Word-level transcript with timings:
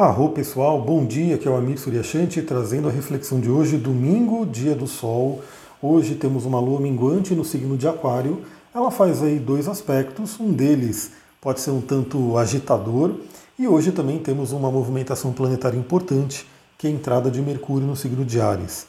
Arro 0.00 0.30
pessoal, 0.30 0.80
bom 0.80 1.04
dia, 1.04 1.34
aqui 1.34 1.46
é 1.46 1.50
o 1.50 1.54
Amir 1.54 1.78
Suryashanti 1.78 2.40
trazendo 2.40 2.88
a 2.88 2.90
reflexão 2.90 3.38
de 3.38 3.50
hoje, 3.50 3.76
domingo, 3.76 4.46
dia 4.46 4.74
do 4.74 4.86
sol. 4.86 5.42
Hoje 5.82 6.14
temos 6.14 6.46
uma 6.46 6.58
lua 6.58 6.80
minguante 6.80 7.34
no 7.34 7.44
signo 7.44 7.76
de 7.76 7.86
Aquário. 7.86 8.40
Ela 8.74 8.90
faz 8.90 9.22
aí 9.22 9.38
dois 9.38 9.68
aspectos, 9.68 10.40
um 10.40 10.52
deles 10.54 11.10
pode 11.38 11.60
ser 11.60 11.70
um 11.72 11.82
tanto 11.82 12.38
agitador, 12.38 13.16
e 13.58 13.68
hoje 13.68 13.92
também 13.92 14.18
temos 14.18 14.52
uma 14.52 14.70
movimentação 14.70 15.34
planetária 15.34 15.76
importante, 15.76 16.46
que 16.78 16.86
é 16.86 16.90
a 16.90 16.94
entrada 16.94 17.30
de 17.30 17.42
Mercúrio 17.42 17.86
no 17.86 17.94
signo 17.94 18.24
de 18.24 18.40
Ares. 18.40 18.86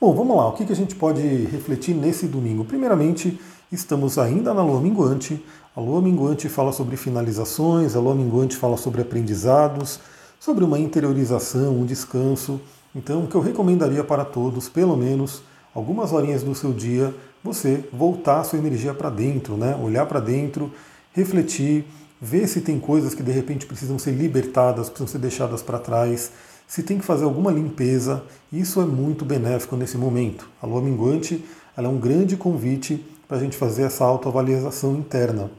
Bom, 0.00 0.12
vamos 0.12 0.36
lá, 0.36 0.48
o 0.48 0.54
que 0.54 0.72
a 0.72 0.74
gente 0.74 0.96
pode 0.96 1.20
refletir 1.20 1.94
nesse 1.94 2.26
domingo? 2.26 2.64
Primeiramente, 2.64 3.38
estamos 3.70 4.18
ainda 4.18 4.52
na 4.52 4.64
lua 4.64 4.80
minguante. 4.80 5.40
A 5.76 5.80
lua 5.80 6.02
minguante 6.02 6.48
fala 6.48 6.72
sobre 6.72 6.96
finalizações, 6.96 7.94
a 7.94 8.00
lua 8.00 8.16
minguante 8.16 8.56
fala 8.56 8.76
sobre 8.76 9.02
aprendizados 9.02 10.00
sobre 10.38 10.64
uma 10.64 10.78
interiorização, 10.78 11.80
um 11.80 11.84
descanso. 11.84 12.60
Então, 12.94 13.24
o 13.24 13.26
que 13.26 13.34
eu 13.34 13.40
recomendaria 13.40 14.04
para 14.04 14.24
todos, 14.24 14.68
pelo 14.68 14.96
menos 14.96 15.42
algumas 15.74 16.12
horinhas 16.12 16.42
do 16.42 16.54
seu 16.54 16.72
dia, 16.72 17.14
você 17.42 17.84
voltar 17.92 18.44
sua 18.44 18.58
energia 18.58 18.94
para 18.94 19.10
dentro, 19.10 19.56
né? 19.56 19.76
olhar 19.76 20.06
para 20.06 20.20
dentro, 20.20 20.72
refletir, 21.12 21.84
ver 22.20 22.48
se 22.48 22.60
tem 22.60 22.78
coisas 22.80 23.14
que 23.14 23.22
de 23.22 23.32
repente 23.32 23.66
precisam 23.66 23.98
ser 23.98 24.12
libertadas, 24.12 24.88
precisam 24.88 25.06
ser 25.06 25.18
deixadas 25.18 25.62
para 25.62 25.78
trás, 25.78 26.32
se 26.66 26.82
tem 26.82 26.98
que 26.98 27.04
fazer 27.04 27.24
alguma 27.24 27.50
limpeza. 27.50 28.22
Isso 28.52 28.80
é 28.80 28.84
muito 28.84 29.24
benéfico 29.24 29.76
nesse 29.76 29.96
momento. 29.96 30.48
A 30.60 30.66
lua 30.66 30.82
minguante 30.82 31.44
ela 31.76 31.86
é 31.86 31.90
um 31.90 31.98
grande 31.98 32.36
convite 32.36 33.04
para 33.28 33.36
a 33.36 33.40
gente 33.40 33.56
fazer 33.56 33.82
essa 33.82 34.04
autoavaliação 34.04 34.96
interna. 34.96 35.50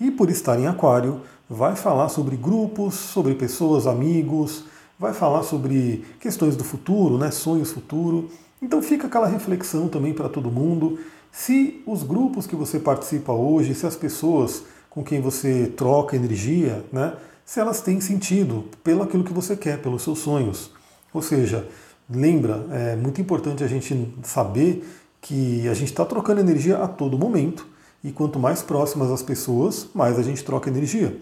E 0.00 0.10
por 0.10 0.28
estar 0.28 0.58
em 0.58 0.66
Aquário, 0.66 1.22
vai 1.48 1.76
falar 1.76 2.08
sobre 2.08 2.36
grupos, 2.36 2.94
sobre 2.94 3.34
pessoas, 3.34 3.86
amigos, 3.86 4.64
vai 4.98 5.12
falar 5.12 5.42
sobre 5.42 6.04
questões 6.20 6.56
do 6.56 6.64
futuro, 6.64 7.18
né, 7.18 7.30
sonhos 7.30 7.70
futuro. 7.70 8.30
Então 8.62 8.80
fica 8.82 9.06
aquela 9.06 9.26
reflexão 9.26 9.88
também 9.88 10.14
para 10.14 10.28
todo 10.28 10.50
mundo. 10.50 10.98
Se 11.30 11.82
os 11.86 12.02
grupos 12.02 12.46
que 12.46 12.56
você 12.56 12.78
participa 12.78 13.32
hoje, 13.32 13.74
se 13.74 13.86
as 13.86 13.96
pessoas 13.96 14.62
com 14.88 15.02
quem 15.02 15.20
você 15.20 15.66
troca 15.76 16.16
energia, 16.16 16.84
né, 16.92 17.14
se 17.44 17.60
elas 17.60 17.80
têm 17.80 18.00
sentido 18.00 18.64
pelo 18.82 19.02
aquilo 19.02 19.24
que 19.24 19.32
você 19.32 19.56
quer, 19.56 19.82
pelos 19.82 20.02
seus 20.02 20.20
sonhos. 20.20 20.70
Ou 21.12 21.20
seja, 21.20 21.68
lembra, 22.08 22.64
é 22.70 22.96
muito 22.96 23.20
importante 23.20 23.62
a 23.62 23.66
gente 23.66 24.14
saber 24.22 24.88
que 25.20 25.68
a 25.68 25.74
gente 25.74 25.88
está 25.88 26.04
trocando 26.04 26.40
energia 26.40 26.78
a 26.78 26.88
todo 26.88 27.18
momento 27.18 27.66
e 28.02 28.12
quanto 28.12 28.38
mais 28.38 28.62
próximas 28.62 29.10
as 29.10 29.22
pessoas, 29.22 29.88
mais 29.94 30.18
a 30.18 30.22
gente 30.22 30.44
troca 30.44 30.70
energia. 30.70 31.18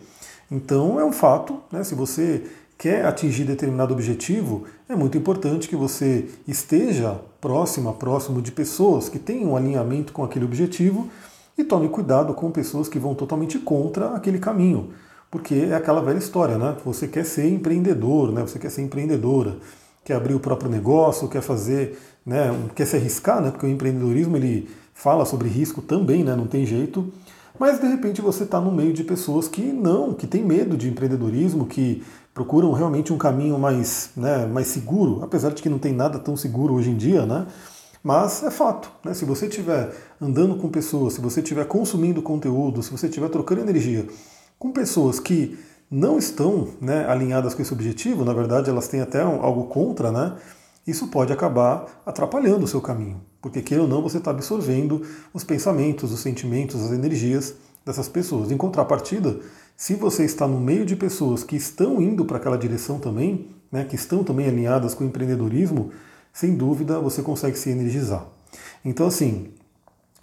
Então 0.52 1.00
é 1.00 1.04
um 1.04 1.12
fato, 1.12 1.60
né? 1.72 1.82
se 1.82 1.94
você 1.94 2.44
quer 2.76 3.06
atingir 3.06 3.44
determinado 3.44 3.94
objetivo, 3.94 4.64
é 4.86 4.94
muito 4.94 5.16
importante 5.16 5.66
que 5.66 5.74
você 5.74 6.28
esteja 6.46 7.18
próxima, 7.40 7.94
próximo 7.94 8.42
de 8.42 8.52
pessoas 8.52 9.08
que 9.08 9.18
tenham 9.18 9.52
um 9.52 9.56
alinhamento 9.56 10.12
com 10.12 10.22
aquele 10.22 10.44
objetivo 10.44 11.08
e 11.56 11.64
tome 11.64 11.88
cuidado 11.88 12.34
com 12.34 12.50
pessoas 12.50 12.86
que 12.86 12.98
vão 12.98 13.14
totalmente 13.14 13.58
contra 13.58 14.14
aquele 14.14 14.38
caminho. 14.38 14.90
Porque 15.30 15.54
é 15.54 15.74
aquela 15.74 16.02
velha 16.02 16.18
história, 16.18 16.58
né? 16.58 16.76
Você 16.84 17.08
quer 17.08 17.24
ser 17.24 17.48
empreendedor, 17.48 18.30
né? 18.30 18.42
Você 18.42 18.58
quer 18.58 18.70
ser 18.70 18.82
empreendedora, 18.82 19.56
quer 20.04 20.16
abrir 20.16 20.34
o 20.34 20.40
próprio 20.40 20.70
negócio, 20.70 21.28
quer 21.28 21.40
fazer, 21.40 21.98
né? 22.26 22.54
Quer 22.74 22.86
se 22.86 22.96
arriscar, 22.96 23.40
né? 23.40 23.50
Porque 23.50 23.64
o 23.64 23.70
empreendedorismo 23.70 24.36
ele 24.36 24.68
fala 24.92 25.24
sobre 25.24 25.48
risco 25.48 25.80
também, 25.80 26.22
né? 26.22 26.36
não 26.36 26.46
tem 26.46 26.66
jeito. 26.66 27.10
Mas 27.62 27.78
de 27.78 27.86
repente 27.86 28.20
você 28.20 28.42
está 28.42 28.60
no 28.60 28.72
meio 28.72 28.92
de 28.92 29.04
pessoas 29.04 29.46
que 29.46 29.62
não, 29.62 30.12
que 30.12 30.26
têm 30.26 30.44
medo 30.44 30.76
de 30.76 30.90
empreendedorismo, 30.90 31.64
que 31.64 32.02
procuram 32.34 32.72
realmente 32.72 33.12
um 33.12 33.16
caminho 33.16 33.56
mais, 33.56 34.10
né, 34.16 34.46
mais 34.46 34.66
seguro, 34.66 35.22
apesar 35.22 35.50
de 35.50 35.62
que 35.62 35.68
não 35.68 35.78
tem 35.78 35.92
nada 35.92 36.18
tão 36.18 36.36
seguro 36.36 36.74
hoje 36.74 36.90
em 36.90 36.96
dia, 36.96 37.24
né? 37.24 37.46
Mas 38.02 38.42
é 38.42 38.50
fato, 38.50 38.90
né? 39.04 39.14
Se 39.14 39.24
você 39.24 39.46
estiver 39.46 39.92
andando 40.20 40.56
com 40.56 40.68
pessoas, 40.68 41.12
se 41.12 41.20
você 41.20 41.38
estiver 41.38 41.64
consumindo 41.66 42.20
conteúdo, 42.20 42.82
se 42.82 42.90
você 42.90 43.06
estiver 43.06 43.28
trocando 43.28 43.60
energia 43.60 44.08
com 44.58 44.72
pessoas 44.72 45.20
que 45.20 45.56
não 45.88 46.18
estão 46.18 46.66
né, 46.80 47.06
alinhadas 47.06 47.54
com 47.54 47.62
esse 47.62 47.72
objetivo, 47.72 48.24
na 48.24 48.32
verdade 48.32 48.70
elas 48.70 48.88
têm 48.88 49.02
até 49.02 49.22
algo 49.22 49.66
contra, 49.66 50.10
né? 50.10 50.34
Isso 50.86 51.08
pode 51.08 51.32
acabar 51.32 52.02
atrapalhando 52.04 52.64
o 52.64 52.68
seu 52.68 52.80
caminho, 52.80 53.20
porque 53.40 53.62
queira 53.62 53.82
ou 53.82 53.88
não, 53.88 54.02
você 54.02 54.18
está 54.18 54.30
absorvendo 54.30 55.02
os 55.32 55.44
pensamentos, 55.44 56.12
os 56.12 56.20
sentimentos, 56.20 56.82
as 56.84 56.90
energias 56.90 57.54
dessas 57.84 58.08
pessoas. 58.08 58.50
Em 58.50 58.56
contrapartida, 58.56 59.38
se 59.76 59.94
você 59.94 60.24
está 60.24 60.46
no 60.46 60.60
meio 60.60 60.84
de 60.84 60.96
pessoas 60.96 61.44
que 61.44 61.56
estão 61.56 62.00
indo 62.00 62.24
para 62.24 62.36
aquela 62.36 62.58
direção 62.58 62.98
também, 62.98 63.48
né, 63.70 63.84
que 63.84 63.96
estão 63.96 64.22
também 64.22 64.46
alinhadas 64.46 64.94
com 64.94 65.04
o 65.04 65.06
empreendedorismo, 65.06 65.90
sem 66.32 66.56
dúvida 66.56 66.98
você 66.98 67.22
consegue 67.22 67.58
se 67.58 67.70
energizar. 67.70 68.26
Então, 68.84 69.06
assim, 69.06 69.48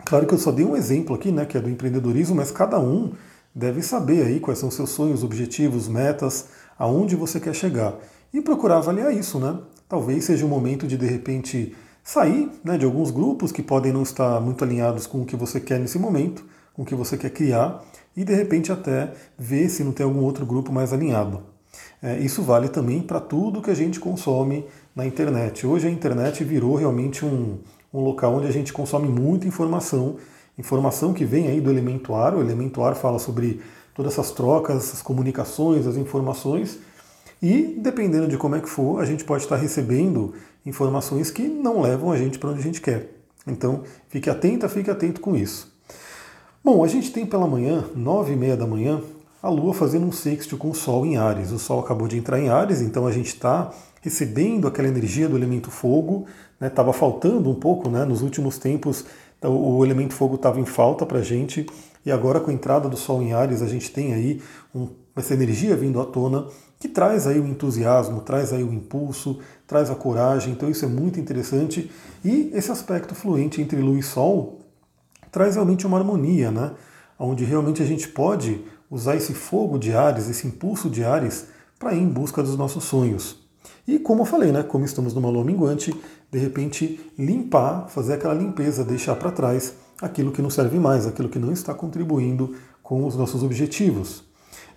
claro 0.05 0.25
que 0.25 0.33
eu 0.33 0.37
só 0.37 0.51
dei 0.51 0.65
um 0.65 0.75
exemplo 0.75 1.15
aqui, 1.15 1.31
né, 1.31 1.45
que 1.45 1.57
é 1.57 1.61
do 1.61 1.69
empreendedorismo, 1.69 2.35
mas 2.35 2.51
cada 2.51 2.79
um 2.79 3.13
deve 3.53 3.81
saber 3.81 4.25
aí 4.25 4.39
quais 4.39 4.59
são 4.59 4.69
seus 4.69 4.89
sonhos, 4.91 5.23
objetivos, 5.23 5.87
metas, 5.87 6.47
aonde 6.77 7.15
você 7.15 7.39
quer 7.39 7.53
chegar 7.53 7.95
e 8.33 8.41
procurar 8.41 8.77
avaliar 8.77 9.13
isso, 9.13 9.39
né? 9.39 9.57
Talvez 9.89 10.23
seja 10.23 10.45
o 10.45 10.49
momento 10.49 10.87
de 10.87 10.95
de 10.95 11.07
repente 11.07 11.75
sair 12.03 12.49
né, 12.63 12.77
de 12.77 12.85
alguns 12.85 13.11
grupos 13.11 13.51
que 13.51 13.63
podem 13.63 13.91
não 13.91 14.03
estar 14.03 14.39
muito 14.39 14.63
alinhados 14.63 15.07
com 15.07 15.21
o 15.21 15.25
que 15.25 15.35
você 15.35 15.59
quer 15.59 15.79
nesse 15.79 15.97
momento, 15.97 16.45
com 16.73 16.83
o 16.83 16.85
que 16.85 16.95
você 16.95 17.17
quer 17.17 17.31
criar, 17.31 17.83
e 18.15 18.23
de 18.23 18.33
repente 18.33 18.71
até 18.71 19.11
ver 19.37 19.67
se 19.69 19.83
não 19.83 19.91
tem 19.91 20.05
algum 20.05 20.21
outro 20.21 20.45
grupo 20.45 20.71
mais 20.71 20.93
alinhado. 20.93 21.41
É, 22.01 22.17
isso 22.19 22.41
vale 22.41 22.69
também 22.69 23.01
para 23.01 23.19
tudo 23.19 23.61
que 23.61 23.69
a 23.69 23.75
gente 23.75 23.99
consome 23.99 24.65
na 24.95 25.05
internet. 25.05 25.67
Hoje 25.67 25.87
a 25.87 25.91
internet 25.91 26.43
virou 26.43 26.75
realmente 26.75 27.25
um, 27.25 27.57
um 27.93 28.01
local 28.01 28.35
onde 28.35 28.47
a 28.47 28.51
gente 28.51 28.71
consome 28.71 29.07
muita 29.07 29.47
informação, 29.47 30.17
informação 30.57 31.13
que 31.13 31.25
vem 31.25 31.47
aí 31.47 31.59
do 31.59 31.69
elemento 31.69 32.15
ar. 32.15 32.35
O 32.35 32.41
elemento 32.41 32.81
ar 32.83 32.95
fala 32.95 33.19
sobre 33.19 33.61
todas 33.93 34.13
essas 34.13 34.31
trocas, 34.31 34.77
essas 34.77 35.01
comunicações, 35.01 35.85
as 35.85 35.97
informações, 35.97 36.79
e, 37.41 37.75
dependendo 37.79 38.27
de 38.27 38.37
como 38.37 38.55
é 38.55 38.59
que 38.59 38.69
for, 38.69 39.01
a 39.01 39.05
gente 39.05 39.23
pode 39.23 39.43
estar 39.43 39.55
recebendo 39.55 40.33
informações 40.65 41.31
que 41.31 41.43
não 41.43 41.81
levam 41.81 42.11
a 42.11 42.17
gente 42.17 42.37
para 42.37 42.49
onde 42.49 42.59
a 42.59 42.63
gente 42.63 42.81
quer. 42.81 43.11
Então, 43.47 43.83
fique 44.09 44.29
atenta, 44.29 44.67
fique 44.67 44.89
atento 44.89 45.21
com 45.21 45.35
isso. 45.35 45.73
Bom, 46.63 46.83
a 46.83 46.87
gente 46.87 47.11
tem 47.11 47.25
pela 47.25 47.47
manhã, 47.47 47.85
nove 47.95 48.33
e 48.33 48.35
meia 48.35 48.57
da 48.57 48.67
manhã, 48.67 49.01
a 49.41 49.49
Lua 49.49 49.73
fazendo 49.73 50.05
um 50.05 50.11
sexto 50.11 50.57
com 50.57 50.69
o 50.69 50.75
Sol 50.75 51.05
em 51.05 51.15
Ares. 51.15 51.51
O 51.51 51.59
Sol 51.59 51.79
acabou 51.79 52.07
de 52.07 52.17
entrar 52.17 52.39
em 52.39 52.49
Ares, 52.49 52.81
então 52.81 53.07
a 53.07 53.11
gente 53.11 53.27
está 53.27 53.71
recebendo 54.01 54.67
aquela 54.67 54.89
energia 54.89 55.29
do 55.29 55.37
elemento 55.37 55.71
fogo. 55.71 56.25
Estava 56.61 56.91
né? 56.91 56.97
faltando 56.97 57.49
um 57.49 57.55
pouco 57.55 57.89
né? 57.89 58.03
nos 58.03 58.21
últimos 58.21 58.57
tempos, 58.57 59.05
então, 59.39 59.55
o 59.55 59.85
elemento 59.85 60.13
fogo 60.13 60.35
estava 60.35 60.59
em 60.59 60.65
falta 60.65 61.05
para 61.05 61.19
a 61.19 61.21
gente, 61.21 61.65
e 62.05 62.11
agora 62.11 62.41
com 62.41 62.51
a 62.51 62.53
entrada 62.53 62.89
do 62.89 62.97
Sol 62.97 63.21
em 63.21 63.31
Ares, 63.31 63.61
a 63.61 63.67
gente 63.67 63.89
tem 63.89 64.13
aí 64.13 64.41
um, 64.75 64.89
essa 65.19 65.33
energia 65.33 65.75
vindo 65.75 65.99
à 66.01 66.05
tona 66.05 66.47
que 66.79 66.87
traz 66.87 67.27
aí 67.27 67.39
o 67.39 67.45
entusiasmo, 67.45 68.21
traz 68.21 68.53
aí 68.53 68.63
o 68.63 68.73
impulso, 68.73 69.39
traz 69.67 69.89
a 69.89 69.95
coragem, 69.95 70.53
então 70.53 70.69
isso 70.69 70.85
é 70.85 70.87
muito 70.87 71.19
interessante. 71.19 71.91
E 72.23 72.51
esse 72.53 72.71
aspecto 72.71 73.13
fluente 73.13 73.61
entre 73.61 73.81
Lua 73.81 73.99
e 73.99 74.03
Sol 74.03 74.59
traz 75.29 75.55
realmente 75.55 75.85
uma 75.85 75.97
harmonia, 75.97 76.49
né? 76.49 76.71
Onde 77.17 77.43
realmente 77.43 77.83
a 77.83 77.85
gente 77.85 78.07
pode 78.07 78.61
usar 78.89 79.17
esse 79.17 79.33
fogo 79.33 79.77
de 79.77 79.93
Ares, 79.93 80.29
esse 80.29 80.47
impulso 80.47 80.89
de 80.89 81.03
Ares, 81.03 81.47
para 81.77 81.93
ir 81.93 82.01
em 82.01 82.07
busca 82.07 82.41
dos 82.41 82.57
nossos 82.57 82.85
sonhos. 82.85 83.37
E 83.85 83.99
como 83.99 84.21
eu 84.21 84.25
falei, 84.25 84.51
né? 84.51 84.63
Como 84.63 84.85
estamos 84.85 85.13
numa 85.13 85.29
lua 85.29 85.43
minguante, 85.43 85.93
de 86.31 86.39
repente 86.39 87.11
limpar, 87.17 87.89
fazer 87.89 88.13
aquela 88.13 88.33
limpeza, 88.33 88.85
deixar 88.85 89.15
para 89.15 89.31
trás 89.31 89.73
aquilo 90.01 90.31
que 90.31 90.41
não 90.41 90.49
serve 90.49 90.79
mais, 90.79 91.05
aquilo 91.05 91.27
que 91.27 91.39
não 91.39 91.51
está 91.51 91.73
contribuindo 91.73 92.55
com 92.81 93.05
os 93.05 93.15
nossos 93.15 93.43
objetivos. 93.43 94.28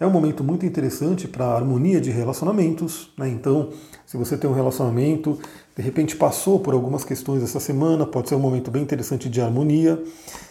É 0.03 0.07
um 0.07 0.11
momento 0.11 0.43
muito 0.43 0.67
interessante 0.67 1.29
para 1.29 1.45
a 1.45 1.55
harmonia 1.55 2.01
de 2.01 2.11
relacionamentos. 2.11 3.12
Né? 3.17 3.29
Então, 3.29 3.71
se 4.05 4.17
você 4.17 4.37
tem 4.37 4.50
um 4.50 4.53
relacionamento, 4.53 5.38
de 5.76 5.81
repente 5.81 6.17
passou 6.17 6.59
por 6.59 6.75
algumas 6.75 7.05
questões 7.05 7.41
essa 7.41 7.61
semana, 7.61 8.05
pode 8.05 8.29
ser 8.29 8.35
um 8.35 8.41
momento 8.41 8.69
bem 8.69 8.82
interessante 8.82 9.29
de 9.29 9.41
harmonia. 9.41 10.03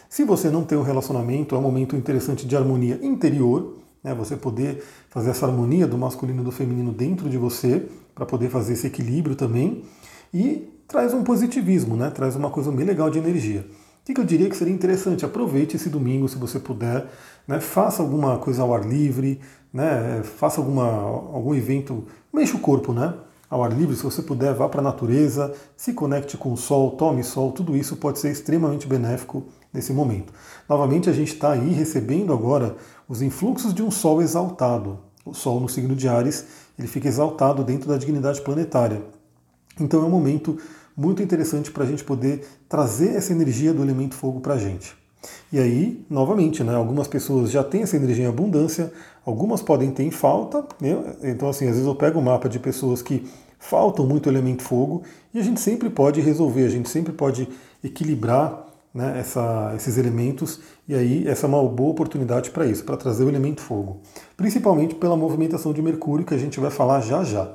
Se 0.07 0.23
você 0.23 0.49
não 0.49 0.63
tem 0.63 0.77
um 0.77 0.83
relacionamento, 0.83 1.53
é 1.53 1.57
um 1.57 1.61
momento 1.61 1.97
interessante 1.97 2.47
de 2.47 2.55
harmonia 2.55 2.97
interior, 3.01 3.75
né? 4.01 4.13
você 4.15 4.37
poder 4.37 4.85
fazer 5.09 5.31
essa 5.31 5.45
harmonia 5.45 5.85
do 5.85 5.97
masculino 5.97 6.43
e 6.43 6.45
do 6.45 6.51
feminino 6.53 6.93
dentro 6.93 7.29
de 7.29 7.37
você, 7.37 7.85
para 8.15 8.25
poder 8.25 8.49
fazer 8.49 8.71
esse 8.71 8.87
equilíbrio 8.87 9.35
também. 9.35 9.83
E 10.33 10.69
traz 10.87 11.13
um 11.13 11.25
positivismo, 11.25 11.97
né? 11.97 12.09
traz 12.09 12.37
uma 12.37 12.49
coisa 12.49 12.71
bem 12.71 12.85
legal 12.85 13.09
de 13.09 13.19
energia. 13.19 13.65
O 14.01 14.13
que 14.13 14.19
eu 14.19 14.25
diria 14.25 14.49
que 14.49 14.55
seria 14.55 14.73
interessante? 14.73 15.23
Aproveite 15.23 15.75
esse 15.75 15.89
domingo, 15.89 16.27
se 16.27 16.37
você 16.37 16.57
puder, 16.57 17.05
né? 17.47 17.59
faça 17.59 18.01
alguma 18.01 18.37
coisa 18.37 18.61
ao 18.61 18.73
ar 18.73 18.85
livre, 18.85 19.39
né? 19.73 20.21
faça 20.23 20.59
alguma, 20.59 20.85
algum 20.85 21.53
evento, 21.53 22.05
mexa 22.33 22.55
o 22.55 22.59
corpo 22.59 22.93
né? 22.93 23.13
ao 23.51 23.61
ar 23.61 23.73
livre, 23.73 23.97
se 23.97 24.03
você 24.03 24.21
puder, 24.21 24.53
vá 24.53 24.69
para 24.69 24.79
a 24.79 24.83
natureza, 24.83 25.53
se 25.75 25.91
conecte 25.91 26.37
com 26.37 26.53
o 26.53 26.57
sol, 26.57 26.91
tome 26.91 27.21
sol, 27.21 27.51
tudo 27.51 27.75
isso 27.75 27.97
pode 27.97 28.17
ser 28.17 28.31
extremamente 28.31 28.87
benéfico 28.87 29.43
nesse 29.73 29.91
momento. 29.91 30.31
Novamente, 30.69 31.09
a 31.09 31.13
gente 31.13 31.33
está 31.33 31.51
aí 31.51 31.73
recebendo 31.73 32.31
agora 32.31 32.77
os 33.09 33.21
influxos 33.21 33.73
de 33.73 33.83
um 33.83 33.91
sol 33.91 34.21
exaltado. 34.21 34.99
O 35.25 35.33
sol 35.33 35.59
no 35.59 35.67
signo 35.67 35.97
de 35.97 36.07
Ares, 36.07 36.45
ele 36.79 36.87
fica 36.87 37.09
exaltado 37.09 37.61
dentro 37.61 37.89
da 37.89 37.97
dignidade 37.97 38.39
planetária. 38.39 39.03
Então 39.77 40.01
é 40.01 40.05
um 40.05 40.09
momento 40.09 40.57
muito 40.95 41.21
interessante 41.21 41.71
para 41.71 41.83
a 41.83 41.87
gente 41.87 42.05
poder 42.05 42.47
trazer 42.69 43.15
essa 43.15 43.33
energia 43.33 43.73
do 43.73 43.83
elemento 43.83 44.15
fogo 44.15 44.39
para 44.39 44.53
a 44.53 44.57
gente. 44.57 44.95
E 45.51 45.59
aí, 45.59 46.03
novamente, 46.09 46.63
né, 46.63 46.75
algumas 46.75 47.07
pessoas 47.07 47.51
já 47.51 47.63
têm 47.63 47.83
essa 47.83 47.95
energia 47.95 48.25
em 48.25 48.27
abundância, 48.27 48.91
algumas 49.25 49.61
podem 49.61 49.91
ter 49.91 50.03
em 50.03 50.11
falta. 50.11 50.65
Né? 50.79 50.97
Então, 51.23 51.49
assim, 51.49 51.65
às 51.65 51.71
vezes 51.71 51.85
eu 51.85 51.95
pego 51.95 52.19
o 52.19 52.21
um 52.21 52.25
mapa 52.25 52.49
de 52.49 52.59
pessoas 52.59 53.01
que 53.01 53.25
faltam 53.61 54.05
muito 54.05 54.27
elemento 54.27 54.63
fogo 54.63 55.03
e 55.33 55.39
a 55.39 55.43
gente 55.43 55.61
sempre 55.61 55.89
pode 55.89 56.19
resolver, 56.19 56.65
a 56.65 56.69
gente 56.69 56.89
sempre 56.89 57.13
pode 57.13 57.47
equilibrar 57.83 58.67
né, 58.93 59.19
essa, 59.19 59.71
esses 59.75 59.97
elementos 59.97 60.59
e 60.87 60.95
aí 60.95 61.27
essa 61.27 61.45
é 61.45 61.49
uma 61.49 61.63
boa 61.63 61.91
oportunidade 61.91 62.49
para 62.49 62.65
isso, 62.65 62.83
para 62.83 62.97
trazer 62.97 63.23
o 63.23 63.29
elemento 63.29 63.61
fogo, 63.61 64.01
principalmente 64.35 64.95
pela 64.95 65.15
movimentação 65.15 65.71
de 65.71 65.81
Mercúrio 65.81 66.25
que 66.25 66.33
a 66.33 66.37
gente 66.37 66.59
vai 66.59 66.71
falar 66.71 67.01
já 67.01 67.23
já. 67.23 67.53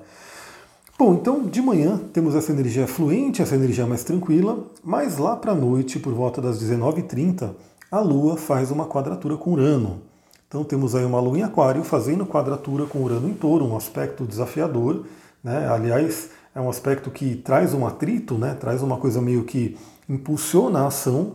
Bom, 0.99 1.13
então 1.13 1.43
de 1.43 1.61
manhã 1.61 2.01
temos 2.11 2.35
essa 2.35 2.51
energia 2.51 2.87
fluente, 2.87 3.43
essa 3.43 3.55
energia 3.55 3.87
mais 3.87 4.03
tranquila, 4.03 4.65
mas 4.83 5.19
lá 5.19 5.37
para 5.37 5.53
a 5.53 5.55
noite, 5.55 5.99
por 5.99 6.15
volta 6.15 6.41
das 6.41 6.59
19h30, 6.59 7.51
a 7.93 8.01
Lua 8.01 8.39
faz 8.39 8.71
uma 8.71 8.87
quadratura 8.87 9.37
com 9.37 9.53
Urano. 9.53 10.01
Então 10.49 10.65
temos 10.65 10.95
aí 10.95 11.05
uma 11.05 11.21
Lua 11.21 11.39
em 11.39 11.43
Aquário 11.43 11.85
fazendo 11.85 12.25
quadratura 12.25 12.87
com 12.87 13.03
Urano 13.03 13.29
em 13.29 13.35
Touro, 13.35 13.67
um 13.67 13.77
aspecto 13.77 14.25
desafiador. 14.25 15.05
Né? 15.45 15.69
Aliás, 15.69 16.31
é 16.55 16.61
um 16.63 16.71
aspecto 16.71 17.11
que 17.11 17.37
traz 17.37 17.75
um 17.75 17.87
atrito, 17.87 18.39
né? 18.39 18.57
traz 18.59 18.83
uma 18.83 18.97
coisa 18.97 19.21
meio 19.21 19.45
que 19.45 19.77
impulsiona 20.09 20.81
a 20.81 20.87
ação. 20.87 21.33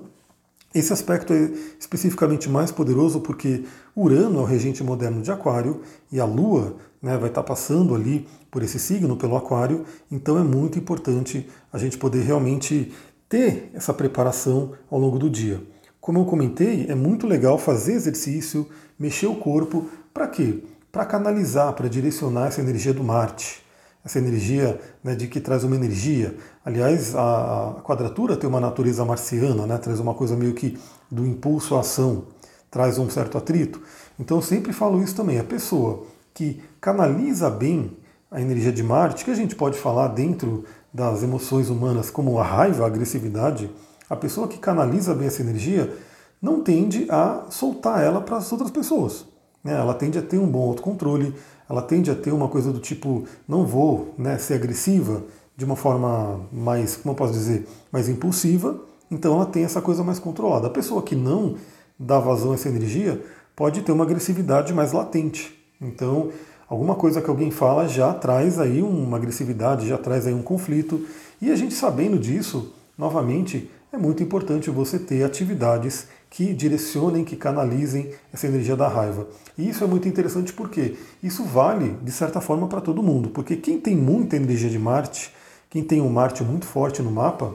Esse 0.73 0.93
aspecto 0.93 1.33
é 1.33 1.51
especificamente 1.77 2.49
mais 2.49 2.71
poderoso 2.71 3.19
porque 3.19 3.65
Urano 3.95 4.39
é 4.39 4.41
o 4.41 4.45
regente 4.45 4.81
moderno 4.81 5.21
de 5.21 5.29
Aquário 5.29 5.81
e 6.09 6.17
a 6.17 6.23
Lua 6.25 6.77
né, 7.01 7.17
vai 7.17 7.27
estar 7.27 7.43
passando 7.43 7.93
ali 7.93 8.25
por 8.49 8.63
esse 8.63 8.79
signo, 8.79 9.17
pelo 9.17 9.35
Aquário, 9.35 9.83
então 10.09 10.37
é 10.39 10.43
muito 10.43 10.79
importante 10.79 11.45
a 11.73 11.77
gente 11.77 11.97
poder 11.97 12.21
realmente 12.21 12.93
ter 13.27 13.69
essa 13.73 13.93
preparação 13.93 14.71
ao 14.89 14.97
longo 14.97 15.19
do 15.19 15.29
dia. 15.29 15.61
Como 15.99 16.19
eu 16.19 16.25
comentei, 16.25 16.85
é 16.87 16.95
muito 16.95 17.27
legal 17.27 17.57
fazer 17.57 17.93
exercício, 17.93 18.67
mexer 18.97 19.27
o 19.27 19.35
corpo, 19.35 19.89
para 20.13 20.27
quê? 20.27 20.63
Para 20.91 21.05
canalizar, 21.05 21.73
para 21.73 21.87
direcionar 21.89 22.47
essa 22.47 22.61
energia 22.61 22.93
do 22.93 23.03
Marte, 23.03 23.61
essa 24.03 24.17
energia 24.17 24.79
né, 25.03 25.15
de 25.15 25.27
que 25.27 25.39
traz 25.39 25.63
uma 25.63 25.75
energia. 25.75 26.35
Aliás, 26.65 27.15
a, 27.15 27.75
quadratura 27.83 28.35
tem 28.35 28.49
uma 28.49 28.59
natureza 28.59 29.05
marciana, 29.05 29.65
né, 29.67 29.77
traz 29.77 29.99
uma 29.99 30.13
coisa 30.13 30.35
meio 30.35 30.53
que 30.53 30.77
do 31.09 31.25
impulso 31.25 31.75
à 31.75 31.81
ação, 31.81 32.25
traz 32.69 32.97
um 32.97 33.09
certo 33.09 33.37
atrito. 33.37 33.81
Então 34.19 34.37
eu 34.37 34.41
sempre 34.41 34.73
falo 34.73 35.01
isso 35.03 35.15
também. 35.15 35.39
A 35.39 35.43
pessoa 35.43 36.05
que 36.33 36.61
canaliza 36.79 37.49
bem 37.49 37.97
a 38.29 38.41
energia 38.41 38.71
de 38.71 38.81
Marte, 38.81 39.25
que 39.25 39.31
a 39.31 39.35
gente 39.35 39.55
pode 39.55 39.77
falar 39.77 40.07
dentro 40.07 40.63
das 40.93 41.21
emoções 41.21 41.69
humanas 41.69 42.09
como 42.09 42.39
a 42.39 42.43
raiva, 42.43 42.83
a 42.83 42.87
agressividade, 42.87 43.69
a 44.09 44.15
pessoa 44.15 44.47
que 44.47 44.57
canaliza 44.57 45.13
bem 45.13 45.27
essa 45.27 45.41
energia 45.41 45.93
não 46.41 46.61
tende 46.61 47.05
a 47.09 47.45
soltar 47.49 48.03
ela 48.03 48.21
para 48.21 48.37
as 48.37 48.51
outras 48.51 48.71
pessoas. 48.71 49.25
Né? 49.63 49.73
Ela 49.73 49.93
tende 49.93 50.17
a 50.17 50.21
ter 50.21 50.37
um 50.37 50.47
bom 50.47 50.69
autocontrole, 50.69 51.35
ela 51.71 51.81
tende 51.81 52.11
a 52.11 52.15
ter 52.15 52.33
uma 52.33 52.49
coisa 52.49 52.71
do 52.71 52.79
tipo, 52.79 53.23
não 53.47 53.65
vou 53.65 54.13
né, 54.17 54.37
ser 54.37 54.55
agressiva 54.55 55.23
de 55.55 55.63
uma 55.63 55.77
forma 55.77 56.41
mais, 56.51 56.97
como 56.97 57.13
eu 57.13 57.15
posso 57.15 57.31
dizer, 57.31 57.65
mais 57.89 58.09
impulsiva, 58.09 58.77
então 59.09 59.35
ela 59.35 59.45
tem 59.45 59.63
essa 59.63 59.81
coisa 59.81 60.03
mais 60.03 60.19
controlada. 60.19 60.67
A 60.67 60.69
pessoa 60.69 61.01
que 61.01 61.15
não 61.15 61.55
dá 61.97 62.19
vazão 62.19 62.51
a 62.51 62.55
essa 62.55 62.67
energia 62.67 63.23
pode 63.55 63.81
ter 63.83 63.93
uma 63.93 64.03
agressividade 64.03 64.73
mais 64.73 64.91
latente. 64.91 65.57
Então, 65.79 66.29
alguma 66.67 66.95
coisa 66.95 67.21
que 67.21 67.29
alguém 67.29 67.51
fala 67.51 67.87
já 67.87 68.13
traz 68.13 68.59
aí 68.59 68.81
uma 68.81 69.15
agressividade, 69.15 69.87
já 69.87 69.97
traz 69.97 70.27
aí 70.27 70.33
um 70.33 70.43
conflito. 70.43 71.05
E 71.41 71.51
a 71.51 71.55
gente 71.55 71.73
sabendo 71.73 72.19
disso, 72.19 72.73
novamente, 72.97 73.71
é 73.93 73.97
muito 73.97 74.23
importante 74.23 74.69
você 74.69 74.97
ter 74.97 75.23
atividades 75.23 76.07
que 76.29 76.53
direcionem, 76.53 77.25
que 77.25 77.35
canalizem 77.35 78.11
essa 78.31 78.47
energia 78.47 78.75
da 78.75 78.87
raiva. 78.87 79.27
E 79.57 79.67
isso 79.67 79.83
é 79.83 79.87
muito 79.87 80.07
interessante 80.07 80.53
porque 80.53 80.95
isso 81.21 81.43
vale, 81.43 81.97
de 82.01 82.11
certa 82.11 82.39
forma, 82.39 82.67
para 82.67 82.79
todo 82.79 83.03
mundo. 83.03 83.29
Porque 83.29 83.57
quem 83.57 83.79
tem 83.79 83.95
muita 83.97 84.37
energia 84.37 84.69
de 84.69 84.79
Marte, 84.79 85.33
quem 85.69 85.83
tem 85.83 86.01
um 86.01 86.09
Marte 86.09 86.41
muito 86.41 86.65
forte 86.65 87.01
no 87.01 87.11
mapa, 87.11 87.53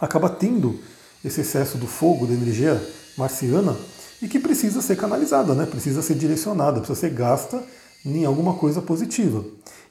acaba 0.00 0.28
tendo 0.28 0.80
esse 1.24 1.42
excesso 1.42 1.78
do 1.78 1.86
fogo, 1.86 2.26
da 2.26 2.34
energia 2.34 2.80
marciana, 3.16 3.76
e 4.20 4.26
que 4.26 4.40
precisa 4.40 4.82
ser 4.82 4.96
canalizada, 4.96 5.54
né? 5.54 5.64
precisa 5.64 6.02
ser 6.02 6.14
direcionada, 6.14 6.80
precisa 6.80 6.98
ser 6.98 7.10
gasta 7.10 7.62
em 8.04 8.24
alguma 8.24 8.54
coisa 8.54 8.82
positiva. 8.82 9.44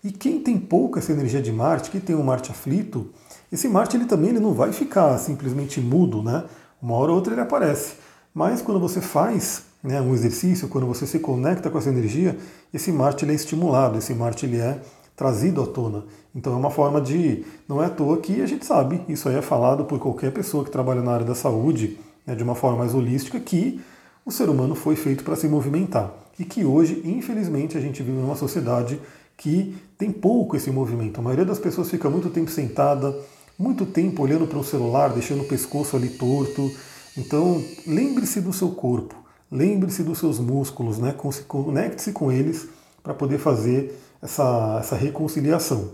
E 0.03 0.12
quem 0.12 0.39
tem 0.41 0.57
pouca 0.57 1.00
essa 1.00 1.13
energia 1.13 1.41
de 1.41 1.51
Marte, 1.51 1.91
que 1.91 2.00
tem 2.00 2.15
um 2.15 2.24
Marte 2.24 2.51
aflito, 2.51 3.09
esse 3.51 3.68
Marte 3.68 3.98
ele 3.98 4.06
também 4.06 4.30
ele 4.30 4.39
não 4.39 4.53
vai 4.53 4.71
ficar 4.71 5.18
simplesmente 5.18 5.80
mudo, 5.81 6.24
né? 6.24 6.45
Uma 6.81 6.95
hora 6.95 7.12
ou 7.12 7.18
outra 7.18 7.33
ele 7.33 7.42
aparece. 7.42 7.95
Mas 8.33 8.62
quando 8.62 8.80
você 8.80 9.01
faz 9.01 9.63
né, 9.83 10.00
um 10.00 10.13
exercício, 10.13 10.68
quando 10.68 10.88
você 10.88 11.06
se 11.06 11.19
conecta 11.19 11.69
com 11.69 11.77
essa 11.77 11.89
energia, 11.89 12.38
esse 12.74 12.92
Marte 12.92 13.25
ele 13.25 13.33
é 13.33 13.36
estimulado, 13.36 13.98
esse 13.98 14.13
Marte 14.13 14.45
ele 14.45 14.57
é 14.57 14.80
trazido 15.15 15.62
à 15.62 15.68
tona. 15.68 16.06
Então 16.33 16.53
é 16.53 16.56
uma 16.56 16.71
forma 16.71 17.01
de. 17.01 17.45
Não 17.68 17.81
é 17.81 17.88
à 17.88 17.89
toa 17.89 18.18
que 18.18 18.42
a 18.42 18.45
gente 18.45 18.65
sabe, 18.65 19.01
isso 19.09 19.27
aí 19.27 19.36
é 19.36 19.42
falado 19.42 19.86
por 19.86 20.00
qualquer 20.00 20.31
pessoa 20.31 20.63
que 20.63 20.71
trabalha 20.71 21.01
na 21.01 21.12
área 21.12 21.25
da 21.25 21.36
saúde, 21.36 22.00
né, 22.25 22.36
de 22.36 22.44
uma 22.44 22.56
forma 22.56 22.80
mais 22.80 22.94
holística, 22.94 23.39
que 23.39 23.81
o 24.25 24.31
ser 24.31 24.50
humano 24.50 24.75
foi 24.75 24.95
feito 24.95 25.24
para 25.24 25.36
se 25.36 25.48
movimentar. 25.48 26.13
E 26.39 26.45
que 26.45 26.63
hoje, 26.63 27.01
infelizmente, 27.03 27.77
a 27.77 27.81
gente 27.81 28.01
vive 28.01 28.18
numa 28.18 28.36
sociedade 28.36 29.00
que 29.38 29.75
tem 29.98 30.12
pouco 30.12 30.56
esse 30.56 30.71
movimento. 30.71 31.19
A 31.19 31.24
maioria 31.24 31.45
das 31.45 31.59
pessoas 31.59 31.89
fica 31.89 32.09
muito 32.09 32.30
tempo 32.30 32.50
sentada, 32.50 33.15
muito 33.62 33.86
tempo 33.86 34.24
olhando 34.24 34.48
para 34.48 34.58
o 34.58 34.63
celular, 34.63 35.10
deixando 35.10 35.44
o 35.44 35.48
pescoço 35.48 35.96
ali 35.96 36.10
torto. 36.10 36.72
Então, 37.16 37.63
lembre-se 37.86 38.42
do 38.42 38.52
seu 38.52 38.69
corpo, 38.69 39.16
lembre-se 39.52 40.02
dos 40.02 40.18
seus 40.18 40.40
músculos, 40.40 40.98
né? 40.98 41.13
conecte-se 41.48 42.12
com 42.12 42.31
eles 42.31 42.68
para 43.04 43.13
poder 43.13 43.38
fazer 43.38 43.96
essa, 44.22 44.78
essa 44.80 44.96
reconciliação. 44.96 45.92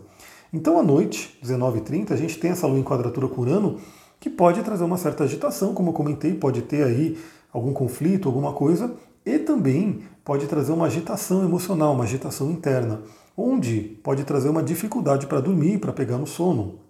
Então, 0.54 0.80
à 0.80 0.84
noite, 0.84 1.38
19h30, 1.44 2.12
a 2.12 2.16
gente 2.16 2.40
tem 2.40 2.52
essa 2.52 2.66
lua 2.66 2.80
em 2.80 2.84
quadratura 2.84 3.28
com 3.28 3.42
Urano, 3.42 3.80
que 4.18 4.30
pode 4.30 4.64
trazer 4.64 4.86
uma 4.86 4.98
certa 4.98 5.26
agitação, 5.26 5.74
como 5.74 5.90
eu 5.90 5.94
comentei, 5.94 6.34
pode 6.34 6.62
ter 6.62 6.84
aí 6.84 7.18
algum 7.52 7.74
conflito, 7.74 8.30
alguma 8.30 8.54
coisa, 8.54 8.94
e 9.26 9.38
também 9.40 10.04
pode 10.24 10.48
trazer 10.48 10.72
uma 10.72 10.86
agitação 10.86 11.44
emocional, 11.44 11.94
uma 11.94 12.06
agitação 12.06 12.50
interna, 12.50 13.02
onde 13.36 14.00
pode 14.02 14.24
trazer 14.24 14.48
uma 14.48 14.64
dificuldade 14.64 15.28
para 15.28 15.42
dormir, 15.42 15.80
para 15.80 15.92
pegar 15.92 16.18
no 16.18 16.26
sono. 16.26 16.87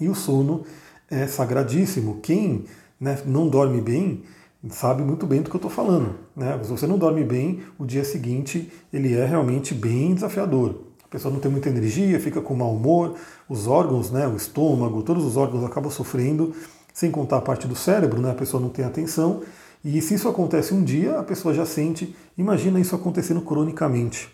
E 0.00 0.08
o 0.08 0.14
sono 0.14 0.64
é 1.10 1.26
sagradíssimo. 1.26 2.20
Quem 2.22 2.64
né, 3.00 3.18
não 3.26 3.48
dorme 3.48 3.80
bem 3.80 4.22
sabe 4.68 5.02
muito 5.02 5.26
bem 5.26 5.42
do 5.42 5.48
que 5.48 5.56
eu 5.56 5.58
estou 5.58 5.70
falando. 5.70 6.16
Né? 6.36 6.58
Se 6.62 6.70
você 6.70 6.86
não 6.86 6.98
dorme 6.98 7.24
bem, 7.24 7.60
o 7.78 7.86
dia 7.86 8.04
seguinte 8.04 8.70
ele 8.92 9.14
é 9.14 9.24
realmente 9.24 9.74
bem 9.74 10.14
desafiador. 10.14 10.82
A 11.04 11.08
pessoa 11.08 11.32
não 11.32 11.40
tem 11.40 11.50
muita 11.50 11.68
energia, 11.68 12.20
fica 12.20 12.40
com 12.40 12.54
mau 12.54 12.74
humor, 12.74 13.16
os 13.48 13.66
órgãos, 13.66 14.12
né, 14.12 14.28
o 14.28 14.36
estômago, 14.36 15.02
todos 15.02 15.24
os 15.24 15.36
órgãos 15.36 15.64
acabam 15.64 15.90
sofrendo, 15.90 16.54
sem 16.94 17.10
contar 17.10 17.38
a 17.38 17.40
parte 17.40 17.66
do 17.66 17.74
cérebro, 17.74 18.20
né, 18.20 18.30
a 18.30 18.34
pessoa 18.34 18.62
não 18.62 18.68
tem 18.68 18.84
atenção 18.84 19.42
e 19.84 20.00
se 20.02 20.14
isso 20.14 20.28
acontece 20.28 20.74
um 20.74 20.84
dia, 20.84 21.18
a 21.18 21.22
pessoa 21.22 21.54
já 21.54 21.64
sente, 21.64 22.14
imagina 22.36 22.78
isso 22.78 22.94
acontecendo 22.94 23.40
cronicamente. 23.40 24.28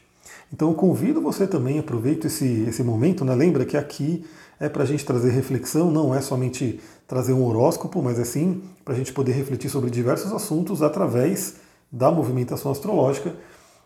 Então 0.53 0.69
eu 0.69 0.75
convido 0.75 1.21
você 1.21 1.47
também, 1.47 1.79
aproveite 1.79 2.27
esse, 2.27 2.65
esse 2.69 2.83
momento, 2.83 3.25
né? 3.25 3.35
lembra 3.35 3.65
que 3.65 3.77
aqui 3.77 4.25
é 4.59 4.69
para 4.69 4.83
a 4.83 4.87
gente 4.87 5.05
trazer 5.05 5.31
reflexão, 5.31 5.91
não 5.91 6.15
é 6.15 6.21
somente 6.21 6.81
trazer 7.07 7.33
um 7.33 7.45
horóscopo, 7.45 8.03
mas 8.03 8.19
é 8.19 8.25
sim 8.25 8.63
para 8.85 8.95
a 8.95 8.97
gente 8.97 9.13
poder 9.13 9.33
refletir 9.33 9.71
sobre 9.71 9.91
diversos 9.91 10.33
assuntos 10.33 10.83
através 10.83 11.57
da 11.91 12.11
movimentação 12.11 12.73
astrológica. 12.73 13.35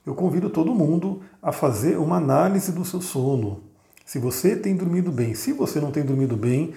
Eu 0.07 0.15
convido 0.15 0.49
todo 0.49 0.75
mundo 0.75 1.21
a 1.43 1.53
fazer 1.53 1.99
uma 1.99 2.17
análise 2.17 2.73
do 2.73 2.85
seu 2.85 3.01
sono. 3.01 3.61
Se 4.05 4.19
você 4.19 4.57
tem 4.57 4.75
dormido 4.75 5.13
bem, 5.13 5.35
se 5.35 5.53
você 5.53 5.81
não 5.81 5.91
tem 5.91 6.03
dormido 6.03 6.37
bem, 6.37 6.73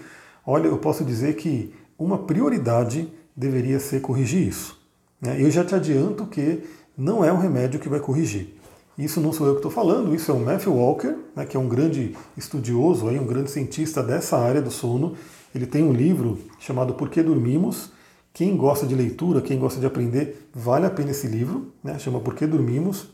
olha, 0.45 0.67
eu 0.67 0.77
posso 0.77 1.03
dizer 1.03 1.35
que 1.35 1.73
uma 1.97 2.17
prioridade 2.17 3.11
deveria 3.35 3.79
ser 3.79 4.01
corrigir 4.01 4.47
isso. 4.47 4.79
Né? 5.21 5.41
Eu 5.41 5.49
já 5.49 5.63
te 5.63 5.73
adianto 5.73 6.25
que 6.25 6.63
não 6.97 7.23
é 7.23 7.31
um 7.31 7.37
remédio 7.37 7.79
que 7.79 7.89
vai 7.89 7.99
corrigir. 7.99 8.55
Isso 8.97 9.19
não 9.19 9.33
sou 9.33 9.47
eu 9.47 9.53
que 9.53 9.59
estou 9.59 9.71
falando, 9.71 10.13
isso 10.13 10.31
é 10.31 10.33
o 10.33 10.39
Matthew 10.39 10.75
Walker, 10.75 11.15
né, 11.35 11.45
que 11.45 11.57
é 11.57 11.59
um 11.59 11.67
grande 11.67 12.15
estudioso, 12.37 13.07
aí, 13.07 13.19
um 13.19 13.25
grande 13.25 13.49
cientista 13.49 14.03
dessa 14.03 14.37
área 14.37 14.61
do 14.61 14.69
sono. 14.69 15.15
Ele 15.53 15.65
tem 15.65 15.83
um 15.83 15.91
livro 15.91 16.37
chamado 16.59 16.93
Por 16.93 17.09
que 17.09 17.23
Dormimos. 17.23 17.91
Quem 18.31 18.55
gosta 18.55 18.85
de 18.85 18.93
leitura, 18.93 19.41
quem 19.41 19.57
gosta 19.57 19.79
de 19.79 19.85
aprender, 19.85 20.49
vale 20.53 20.85
a 20.85 20.89
pena 20.91 21.11
esse 21.11 21.27
livro, 21.27 21.71
né, 21.83 21.97
chama 21.97 22.19
Por 22.19 22.35
que 22.35 22.45
Dormimos. 22.45 23.07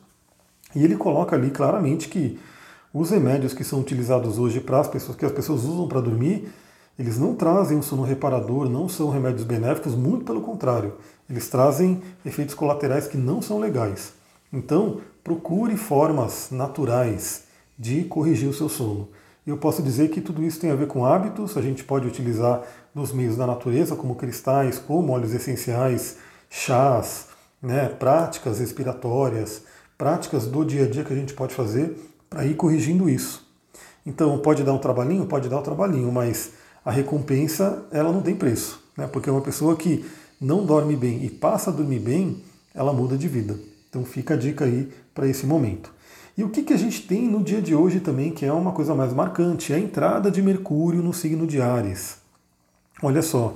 E 0.76 0.84
ele 0.84 0.98
coloca 0.98 1.36
ali 1.36 1.50
claramente 1.50 2.10
que 2.10 2.38
os 2.94 3.12
remédios 3.12 3.54
que 3.54 3.64
são 3.64 3.80
utilizados 3.80 4.38
hoje 4.38 4.60
para 4.60 4.80
as 4.80 4.88
pessoas, 4.88 5.18
que 5.18 5.26
as 5.26 5.32
pessoas 5.32 5.64
usam 5.64 5.88
para 5.88 6.02
dormir, 6.02 6.50
eles 6.98 7.18
não 7.18 7.34
trazem 7.36 7.78
um 7.78 7.82
sono 7.82 8.04
reparador, 8.04 8.70
não 8.70 8.90
são 8.90 9.10
remédios 9.10 9.46
benéficos, 9.46 9.96
muito 9.96 10.26
pelo 10.26 10.42
contrário. 10.42 10.96
Eles 11.30 11.48
trazem 11.48 12.02
efeitos 12.26 12.54
colaterais 12.54 13.08
que 13.08 13.18
não 13.18 13.42
são 13.42 13.60
legais. 13.60 14.14
Então, 14.52 15.00
procure 15.24 15.76
formas 15.78 16.50
naturais 16.52 17.44
de 17.78 18.04
corrigir 18.04 18.50
o 18.50 18.54
seu 18.54 18.70
sono. 18.70 19.10
Eu 19.46 19.58
posso 19.58 19.82
dizer 19.82 20.10
que 20.10 20.22
tudo 20.22 20.44
isso 20.44 20.60
tem 20.60 20.70
a 20.70 20.76
ver 20.76 20.88
com 20.88 21.06
hábitos, 21.06 21.58
a 21.58 21.62
gente 21.62 21.84
pode 21.84 22.08
utilizar 22.08 22.62
nos 22.94 23.12
meios 23.12 23.36
da 23.36 23.48
natureza, 23.48 23.96
como 23.96 24.16
cristais, 24.16 24.78
como 24.78 25.14
óleos 25.14 25.34
essenciais, 25.34 26.18
chás, 26.50 27.28
né, 27.62 27.88
práticas 27.88 28.60
respiratórias, 28.60 29.64
práticas 29.98 30.46
do 30.46 30.64
dia 30.64 30.86
a 30.86 30.90
dia 30.90 31.04
que 31.04 31.14
a 31.14 31.16
gente 31.16 31.34
pode 31.34 31.54
fazer 31.54 31.98
para 32.30 32.46
ir 32.46 32.56
corrigindo 32.56 33.10
isso. 33.10 33.48
Então, 34.06 34.38
pode 34.40 34.64
dar 34.64 34.74
um 34.74 34.78
trabalhinho? 34.78 35.26
Pode 35.26 35.50
dar 35.50 35.60
um 35.60 35.64
trabalhinho, 35.64 36.12
mas 36.12 36.52
a 36.86 36.92
recompensa 36.92 37.86
ela 37.92 38.12
não 38.12 38.22
tem 38.22 38.36
preço, 38.36 38.82
né? 38.98 39.08
porque 39.08 39.30
uma 39.30 39.42
pessoa 39.42 39.76
que 39.76 40.06
não 40.40 40.66
dorme 40.66 40.96
bem 40.96 41.26
e 41.26 41.30
passa 41.30 41.70
a 41.70 41.74
dormir 41.74 42.00
bem, 42.00 42.44
ela 42.74 42.94
muda 42.94 43.18
de 43.18 43.28
vida. 43.28 43.58
Então 43.90 44.06
fica 44.06 44.36
a 44.36 44.38
dica 44.38 44.66
aí 44.66 44.90
para 45.14 45.28
esse 45.28 45.46
momento. 45.46 45.94
E 46.38 46.44
o 46.44 46.50
que, 46.50 46.64
que 46.64 46.72
a 46.72 46.78
gente 46.78 47.02
tem 47.02 47.28
no 47.28 47.44
dia 47.44 47.62
de 47.62 47.76
hoje 47.76 48.00
também, 48.00 48.32
que 48.32 48.46
é 48.46 48.54
uma 48.54 48.72
coisa 48.72 48.96
mais 48.96 49.12
marcante, 49.12 49.74
é 49.74 49.76
a 49.76 49.80
entrada 49.80 50.32
de 50.32 50.42
Mercúrio 50.42 51.02
no 51.02 51.12
signo 51.12 51.46
de 51.46 51.60
Ares. 51.60 52.18
Olha 53.04 53.22
só, 53.22 53.56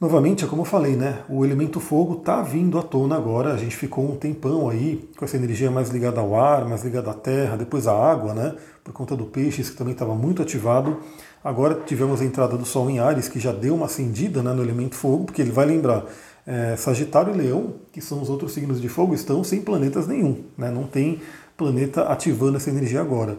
novamente, 0.00 0.44
é 0.44 0.46
como 0.46 0.62
eu 0.62 0.66
falei, 0.66 0.94
né? 0.94 1.22
O 1.28 1.44
elemento 1.44 1.80
fogo 1.80 2.18
está 2.18 2.40
vindo 2.40 2.78
à 2.78 2.82
tona 2.82 3.16
agora. 3.16 3.52
A 3.52 3.56
gente 3.56 3.74
ficou 3.74 4.04
um 4.04 4.16
tempão 4.16 4.68
aí 4.68 5.08
com 5.16 5.24
essa 5.24 5.36
energia 5.36 5.72
mais 5.72 5.88
ligada 5.88 6.20
ao 6.20 6.38
ar, 6.38 6.68
mais 6.68 6.84
ligada 6.84 7.10
à 7.10 7.14
terra, 7.14 7.56
depois 7.56 7.88
à 7.88 7.92
água, 7.92 8.32
né? 8.32 8.54
Por 8.84 8.92
conta 8.92 9.16
do 9.16 9.24
peixes, 9.24 9.70
que 9.70 9.76
também 9.76 9.92
estava 9.92 10.14
muito 10.14 10.40
ativado. 10.40 10.98
Agora 11.42 11.82
tivemos 11.86 12.20
a 12.20 12.24
entrada 12.24 12.56
do 12.56 12.64
Sol 12.64 12.90
em 12.90 12.98
Ares, 12.98 13.28
que 13.28 13.40
já 13.40 13.52
deu 13.52 13.74
uma 13.74 13.86
acendida 13.86 14.42
né, 14.42 14.52
no 14.52 14.62
elemento 14.62 14.94
fogo, 14.94 15.24
porque 15.24 15.40
ele 15.40 15.50
vai 15.50 15.66
lembrar 15.66 16.04
é, 16.48 16.76
Sagitário 16.76 17.34
e 17.34 17.36
Leão, 17.36 17.74
que 17.92 18.00
são 18.00 18.22
os 18.22 18.30
outros 18.30 18.52
signos 18.52 18.80
de 18.80 18.88
fogo, 18.88 19.14
estão 19.14 19.44
sem 19.44 19.60
planetas 19.60 20.08
nenhum, 20.08 20.44
né? 20.56 20.70
não 20.70 20.84
tem 20.84 21.20
planeta 21.58 22.04
ativando 22.04 22.56
essa 22.56 22.70
energia 22.70 23.02
agora. 23.02 23.38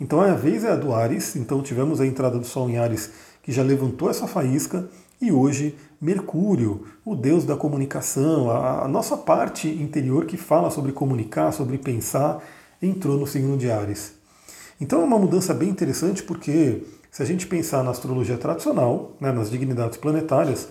Então 0.00 0.20
a 0.20 0.34
vez 0.34 0.64
é 0.64 0.72
a 0.72 0.76
do 0.76 0.92
Ares, 0.92 1.36
então 1.36 1.62
tivemos 1.62 2.00
a 2.00 2.06
entrada 2.06 2.36
do 2.36 2.44
Sol 2.44 2.68
em 2.68 2.76
Ares, 2.76 3.12
que 3.44 3.52
já 3.52 3.62
levantou 3.62 4.10
essa 4.10 4.26
faísca, 4.26 4.88
e 5.20 5.30
hoje 5.30 5.76
Mercúrio, 6.00 6.84
o 7.04 7.14
deus 7.14 7.44
da 7.44 7.56
comunicação, 7.56 8.50
a, 8.50 8.84
a 8.84 8.88
nossa 8.88 9.16
parte 9.16 9.68
interior 9.68 10.26
que 10.26 10.36
fala 10.36 10.70
sobre 10.70 10.90
comunicar, 10.90 11.52
sobre 11.52 11.78
pensar, 11.78 12.42
entrou 12.82 13.16
no 13.16 13.26
signo 13.26 13.56
de 13.56 13.70
Ares. 13.70 14.14
Então 14.80 15.00
é 15.00 15.04
uma 15.04 15.18
mudança 15.18 15.54
bem 15.54 15.68
interessante 15.68 16.24
porque 16.24 16.82
se 17.10 17.22
a 17.22 17.26
gente 17.26 17.46
pensar 17.46 17.84
na 17.84 17.90
astrologia 17.90 18.36
tradicional, 18.36 19.12
né, 19.20 19.30
nas 19.30 19.48
dignidades 19.48 19.96
planetárias, 19.96 20.68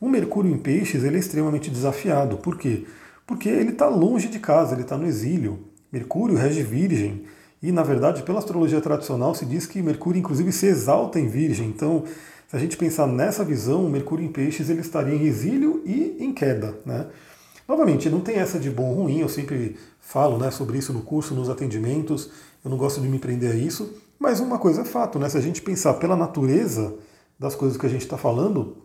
o 0.00 0.08
Mercúrio 0.08 0.50
em 0.50 0.58
Peixes 0.58 1.04
ele 1.04 1.16
é 1.16 1.20
extremamente 1.20 1.70
desafiado. 1.70 2.36
Por 2.36 2.58
quê? 2.58 2.84
Porque 3.26 3.48
ele 3.48 3.70
está 3.70 3.88
longe 3.88 4.28
de 4.28 4.38
casa, 4.38 4.74
ele 4.74 4.82
está 4.82 4.96
no 4.96 5.06
exílio. 5.06 5.58
Mercúrio 5.90 6.36
rege 6.36 6.62
Virgem. 6.62 7.24
E, 7.62 7.72
na 7.72 7.82
verdade, 7.82 8.22
pela 8.22 8.38
astrologia 8.38 8.80
tradicional, 8.80 9.34
se 9.34 9.46
diz 9.46 9.66
que 9.66 9.82
Mercúrio, 9.82 10.18
inclusive, 10.18 10.52
se 10.52 10.66
exalta 10.66 11.18
em 11.18 11.26
Virgem. 11.26 11.68
Então, 11.68 12.04
se 12.48 12.54
a 12.54 12.58
gente 12.58 12.76
pensar 12.76 13.06
nessa 13.06 13.44
visão, 13.44 13.88
Mercúrio 13.88 14.24
em 14.24 14.30
Peixes 14.30 14.70
ele 14.70 14.80
estaria 14.80 15.14
em 15.14 15.24
exílio 15.24 15.82
e 15.84 16.16
em 16.20 16.32
queda. 16.32 16.78
Né? 16.84 17.06
Novamente, 17.66 18.08
não 18.08 18.20
tem 18.20 18.36
essa 18.36 18.58
de 18.58 18.70
bom 18.70 18.90
ou 18.90 19.02
ruim, 19.02 19.20
eu 19.20 19.28
sempre 19.28 19.76
falo 20.00 20.38
né, 20.38 20.50
sobre 20.52 20.78
isso 20.78 20.92
no 20.92 21.02
curso, 21.02 21.34
nos 21.34 21.50
atendimentos, 21.50 22.30
eu 22.64 22.70
não 22.70 22.78
gosto 22.78 23.00
de 23.00 23.08
me 23.08 23.18
prender 23.18 23.50
a 23.50 23.56
isso, 23.56 23.94
mas 24.18 24.38
uma 24.38 24.58
coisa 24.58 24.82
é 24.82 24.84
fato, 24.84 25.18
né? 25.18 25.28
se 25.28 25.36
a 25.36 25.40
gente 25.40 25.60
pensar 25.60 25.94
pela 25.94 26.14
natureza 26.14 26.94
das 27.36 27.56
coisas 27.56 27.76
que 27.76 27.84
a 27.84 27.88
gente 27.88 28.02
está 28.02 28.16
falando, 28.16 28.76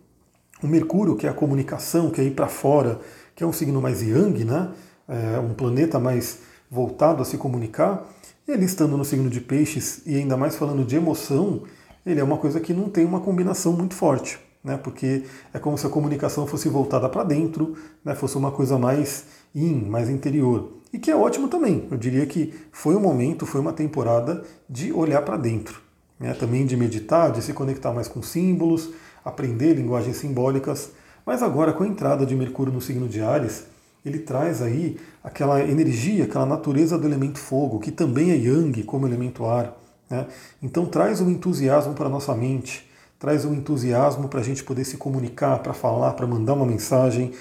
o 0.62 0.68
Mercúrio, 0.68 1.15
que 1.15 1.27
é 1.27 1.30
a 1.30 1.34
comunicação, 1.34 2.10
que 2.10 2.22
é 2.22 2.24
ir 2.24 2.32
para 2.32 2.48
fora, 2.48 3.00
que 3.36 3.44
é 3.44 3.48
um 3.48 3.53
signo 3.53 3.82
mais 3.82 4.01
yang, 4.01 4.46
né? 4.46 4.70
É 5.08 5.39
um 5.39 5.53
planeta 5.53 6.00
mais 6.00 6.39
voltado 6.70 7.22
a 7.22 7.25
se 7.25 7.38
comunicar, 7.38 8.08
ele 8.48 8.65
estando 8.65 8.98
no 8.98 9.03
signo 9.03 9.30
de 9.30 9.41
peixes 9.41 10.01
e 10.06 10.15
ainda 10.15 10.38
mais 10.38 10.56
falando 10.56 10.86
de 10.86 10.96
emoção, 10.96 11.63
ele 12.06 12.20
é 12.20 12.24
uma 12.24 12.38
coisa 12.38 12.60
que 12.60 12.74
não 12.74 12.89
tem 12.89 13.06
uma 13.06 13.20
combinação 13.20 13.74
muito 13.74 13.94
forte, 13.94 14.39
né? 14.63 14.77
porque 14.77 15.24
é 15.53 15.60
como 15.60 15.77
se 15.77 15.86
a 15.86 15.89
comunicação 15.89 16.48
fosse 16.48 16.68
voltada 16.70 17.08
para 17.10 17.24
dentro, 17.24 17.75
né? 18.03 18.15
fosse 18.15 18.38
uma 18.38 18.51
coisa 18.51 18.77
mais 18.77 19.25
in, 19.53 19.86
mais 19.86 20.10
interior. 20.10 20.77
E 20.94 21.00
que 21.00 21.12
é 21.12 21.15
ótimo 21.15 21.48
também. 21.48 21.88
Eu 21.89 21.98
diria 21.98 22.25
que 22.25 22.53
foi 22.72 22.96
um 22.96 23.00
momento, 23.00 23.46
foi 23.46 23.62
uma 23.62 23.72
temporada 23.72 24.44
de 24.70 24.91
olhar 24.91 25.22
para 25.22 25.38
dentro. 25.38 25.82
Né? 26.20 26.34
Também 26.34 26.65
de 26.65 26.75
meditar, 26.75 27.32
de 27.32 27.41
se 27.41 27.53
conectar 27.53 27.94
mais 27.94 28.08
com 28.08 28.22
símbolos, 28.22 28.89
aprender 29.24 29.74
linguagens 29.74 30.18
simbólicas, 30.18 30.92
mas 31.25 31.44
agora 31.44 31.74
com 31.74 31.84
a 31.84 31.88
entrada 31.88 32.25
de 32.25 32.36
Mercúrio 32.36 32.74
no 32.74 32.82
signo 32.82 33.08
de 33.08 33.22
Ares, 33.22 33.66
ele 34.06 34.20
traz 34.20 34.62
aí 34.62 34.98
aquela 35.24 35.62
energia, 35.62 36.24
aquela 36.24 36.46
natureza 36.46 36.98
do 36.98 37.08
elemento 37.08 37.38
fogo, 37.38 37.80
que 37.80 37.92
também 37.92 38.32
é 38.32 38.36
yang 38.36 38.84
como 38.84 39.08
elemento 39.08 39.46
ar. 39.46 39.78
Né? 40.10 40.25
Então 40.62 40.86
traz 40.86 41.22
um 41.22 41.30
entusiasmo 41.30 41.94
para 41.94 42.08
a 42.08 42.10
nossa 42.10 42.34
mente, 42.34 42.90
traz 43.20 43.46
um 43.46 43.54
entusiasmo 43.54 44.28
para 44.28 44.40
a 44.40 44.44
gente 44.44 44.63
poder 44.63 44.84
se 44.84 44.98
comunicar, 44.98 45.60
para 45.60 45.74
falar, 45.74 46.13
para 46.13 46.25
mandar 46.25 46.54
uma 46.54 46.66
mensagem. 46.66 47.32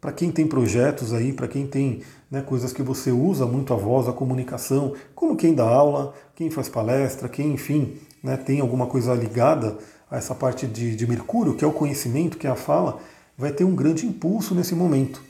Para 0.00 0.12
quem 0.12 0.30
tem 0.30 0.46
projetos 0.46 1.12
aí, 1.12 1.32
para 1.32 1.48
quem 1.48 1.66
tem 1.66 2.02
né, 2.30 2.42
coisas 2.42 2.72
que 2.72 2.82
você 2.82 3.10
usa 3.10 3.46
muito 3.46 3.72
a 3.72 3.76
voz, 3.76 4.06
a 4.06 4.12
comunicação, 4.12 4.92
como 5.14 5.34
quem 5.34 5.54
dá 5.54 5.64
aula, 5.64 6.14
quem 6.36 6.50
faz 6.50 6.68
palestra, 6.68 7.28
quem, 7.28 7.54
enfim, 7.54 7.96
né, 8.22 8.36
tem 8.36 8.60
alguma 8.60 8.86
coisa 8.86 9.14
ligada 9.14 9.78
essa 10.16 10.34
parte 10.34 10.66
de, 10.66 10.94
de 10.94 11.06
Mercúrio, 11.06 11.54
que 11.54 11.64
é 11.64 11.68
o 11.68 11.72
conhecimento, 11.72 12.38
que 12.38 12.46
é 12.46 12.50
a 12.50 12.56
fala, 12.56 13.00
vai 13.36 13.52
ter 13.52 13.64
um 13.64 13.74
grande 13.74 14.06
impulso 14.06 14.54
nesse 14.54 14.74
momento. 14.74 15.22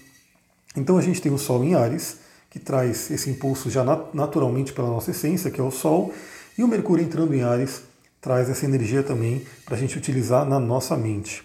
Então 0.76 0.98
a 0.98 1.02
gente 1.02 1.20
tem 1.22 1.32
o 1.32 1.38
Sol 1.38 1.64
em 1.64 1.74
Ares, 1.74 2.18
que 2.50 2.58
traz 2.58 3.10
esse 3.10 3.30
impulso 3.30 3.70
já 3.70 3.84
naturalmente 4.12 4.72
pela 4.72 4.88
nossa 4.88 5.10
essência, 5.10 5.50
que 5.50 5.60
é 5.60 5.64
o 5.64 5.70
Sol, 5.70 6.12
e 6.56 6.62
o 6.62 6.68
Mercúrio 6.68 7.04
entrando 7.04 7.34
em 7.34 7.42
Ares 7.42 7.82
traz 8.20 8.48
essa 8.48 8.64
energia 8.64 9.02
também 9.02 9.44
para 9.64 9.76
a 9.76 9.78
gente 9.78 9.98
utilizar 9.98 10.46
na 10.46 10.58
nossa 10.58 10.96
mente. 10.96 11.42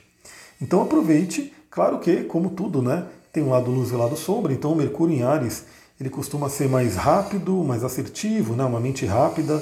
Então 0.62 0.82
aproveite, 0.82 1.54
claro 1.70 2.00
que, 2.00 2.24
como 2.24 2.52
tudo, 2.52 2.82
né, 2.82 3.06
tem 3.34 3.44
um 3.44 3.50
lado 3.50 3.72
luz 3.72 3.92
e 3.92 3.96
um 3.96 3.98
lado 3.98 4.16
sombra, 4.16 4.54
então 4.54 4.72
o 4.72 4.76
Mercúrio 4.76 5.16
em 5.16 5.24
Ares 5.24 5.66
ele 6.00 6.10
costuma 6.10 6.48
ser 6.48 6.70
mais 6.70 6.96
rápido, 6.96 7.64
mais 7.64 7.84
assertivo, 7.84 8.56
né, 8.56 8.64
uma 8.64 8.80
mente 8.80 9.06
rápida, 9.06 9.62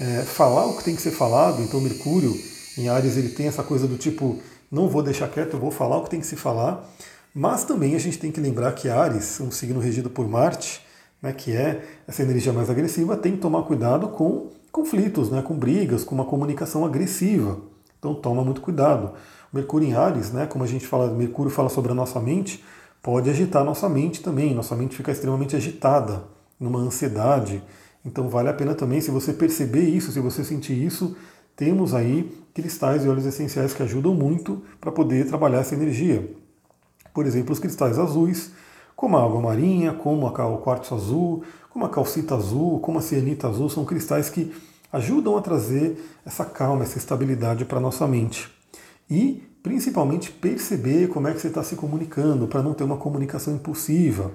é, 0.00 0.22
falar 0.22 0.66
o 0.66 0.76
que 0.76 0.84
tem 0.84 0.96
que 0.96 1.02
ser 1.02 1.12
falado, 1.12 1.62
então 1.62 1.80
Mercúrio 1.80 2.34
em 2.76 2.88
Ares 2.88 3.16
ele 3.16 3.30
tem 3.30 3.46
essa 3.46 3.62
coisa 3.62 3.86
do 3.86 3.96
tipo, 3.96 4.38
não 4.70 4.88
vou 4.88 5.02
deixar 5.02 5.28
quieto, 5.28 5.56
vou 5.56 5.70
falar 5.70 5.98
o 5.98 6.04
que 6.04 6.10
tem 6.10 6.20
que 6.20 6.26
se 6.26 6.36
falar. 6.36 6.88
Mas 7.34 7.64
também 7.64 7.94
a 7.94 7.98
gente 7.98 8.18
tem 8.18 8.32
que 8.32 8.40
lembrar 8.40 8.72
que 8.72 8.88
Ares, 8.88 9.40
um 9.40 9.50
signo 9.50 9.78
regido 9.80 10.08
por 10.08 10.26
Marte, 10.28 10.80
né, 11.20 11.32
que 11.32 11.52
é 11.52 11.84
essa 12.06 12.22
energia 12.22 12.52
mais 12.52 12.70
agressiva, 12.70 13.16
tem 13.16 13.32
que 13.32 13.38
tomar 13.38 13.62
cuidado 13.62 14.08
com 14.08 14.50
conflitos, 14.72 15.30
né, 15.30 15.42
com 15.42 15.54
brigas, 15.54 16.04
com 16.04 16.14
uma 16.14 16.24
comunicação 16.24 16.84
agressiva. 16.84 17.58
Então 17.98 18.14
toma 18.14 18.44
muito 18.44 18.60
cuidado. 18.60 19.12
Mercúrio 19.52 19.88
em 19.88 19.94
Ares, 19.94 20.32
né, 20.32 20.46
como 20.46 20.64
a 20.64 20.66
gente 20.66 20.86
fala, 20.86 21.10
Mercúrio 21.10 21.50
fala 21.50 21.68
sobre 21.68 21.92
a 21.92 21.94
nossa 21.94 22.20
mente, 22.20 22.62
pode 23.02 23.30
agitar 23.30 23.64
nossa 23.64 23.88
mente 23.88 24.22
também. 24.22 24.54
Nossa 24.54 24.74
mente 24.74 24.96
fica 24.96 25.12
extremamente 25.12 25.56
agitada, 25.56 26.24
numa 26.58 26.78
ansiedade. 26.78 27.62
Então 28.04 28.28
vale 28.28 28.48
a 28.48 28.54
pena 28.54 28.74
também, 28.74 29.00
se 29.00 29.10
você 29.10 29.32
perceber 29.32 29.88
isso, 29.88 30.12
se 30.12 30.20
você 30.20 30.44
sentir 30.44 30.74
isso, 30.74 31.16
temos 31.54 31.94
aí 31.94 32.30
cristais 32.56 33.04
e 33.04 33.08
óleos 33.08 33.26
essenciais 33.26 33.74
que 33.74 33.82
ajudam 33.82 34.14
muito 34.14 34.62
para 34.80 34.90
poder 34.90 35.26
trabalhar 35.26 35.58
essa 35.58 35.74
energia. 35.74 36.34
Por 37.12 37.26
exemplo, 37.26 37.52
os 37.52 37.58
cristais 37.58 37.98
azuis, 37.98 38.50
como 38.96 39.18
a 39.18 39.22
água 39.22 39.42
marinha, 39.42 39.92
como 39.92 40.26
o 40.26 40.58
quartzo 40.58 40.94
azul, 40.94 41.44
como 41.68 41.84
a 41.84 41.90
calcita 41.90 42.34
azul, 42.34 42.80
como 42.80 42.98
a 42.98 43.02
cianita 43.02 43.46
azul, 43.46 43.68
são 43.68 43.84
cristais 43.84 44.30
que 44.30 44.54
ajudam 44.90 45.36
a 45.36 45.42
trazer 45.42 46.02
essa 46.24 46.46
calma, 46.46 46.84
essa 46.84 46.96
estabilidade 46.96 47.66
para 47.66 47.76
a 47.76 47.80
nossa 47.80 48.06
mente. 48.06 48.50
E 49.10 49.46
principalmente 49.62 50.32
perceber 50.32 51.08
como 51.08 51.28
é 51.28 51.34
que 51.34 51.40
você 51.40 51.48
está 51.48 51.62
se 51.62 51.76
comunicando, 51.76 52.46
para 52.46 52.62
não 52.62 52.72
ter 52.72 52.84
uma 52.84 52.96
comunicação 52.96 53.54
impulsiva. 53.54 54.30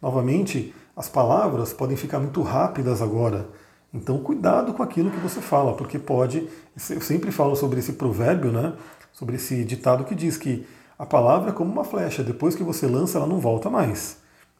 Novamente, 0.00 0.74
as 0.96 1.08
palavras 1.08 1.72
podem 1.72 1.96
ficar 1.96 2.18
muito 2.18 2.42
rápidas 2.42 3.00
agora. 3.00 3.48
Então, 3.94 4.18
cuidado 4.18 4.72
com 4.72 4.82
aquilo 4.82 5.10
que 5.10 5.18
você 5.18 5.40
fala, 5.40 5.74
porque 5.74 5.98
pode. 5.98 6.48
Eu 6.90 7.00
sempre 7.00 7.30
falo 7.30 7.54
sobre 7.54 7.78
esse 7.78 7.92
provérbio, 7.92 8.50
né? 8.50 8.72
Sobre 9.12 9.36
esse 9.36 9.64
ditado 9.64 10.04
que 10.04 10.14
diz 10.14 10.36
que 10.36 10.66
a 10.98 11.04
palavra 11.04 11.50
é 11.50 11.52
como 11.52 11.70
uma 11.70 11.84
flecha, 11.84 12.22
depois 12.22 12.54
que 12.54 12.62
você 12.62 12.86
lança, 12.86 13.18
ela 13.18 13.26
não 13.26 13.38
volta 13.38 13.68
mais. 13.68 14.18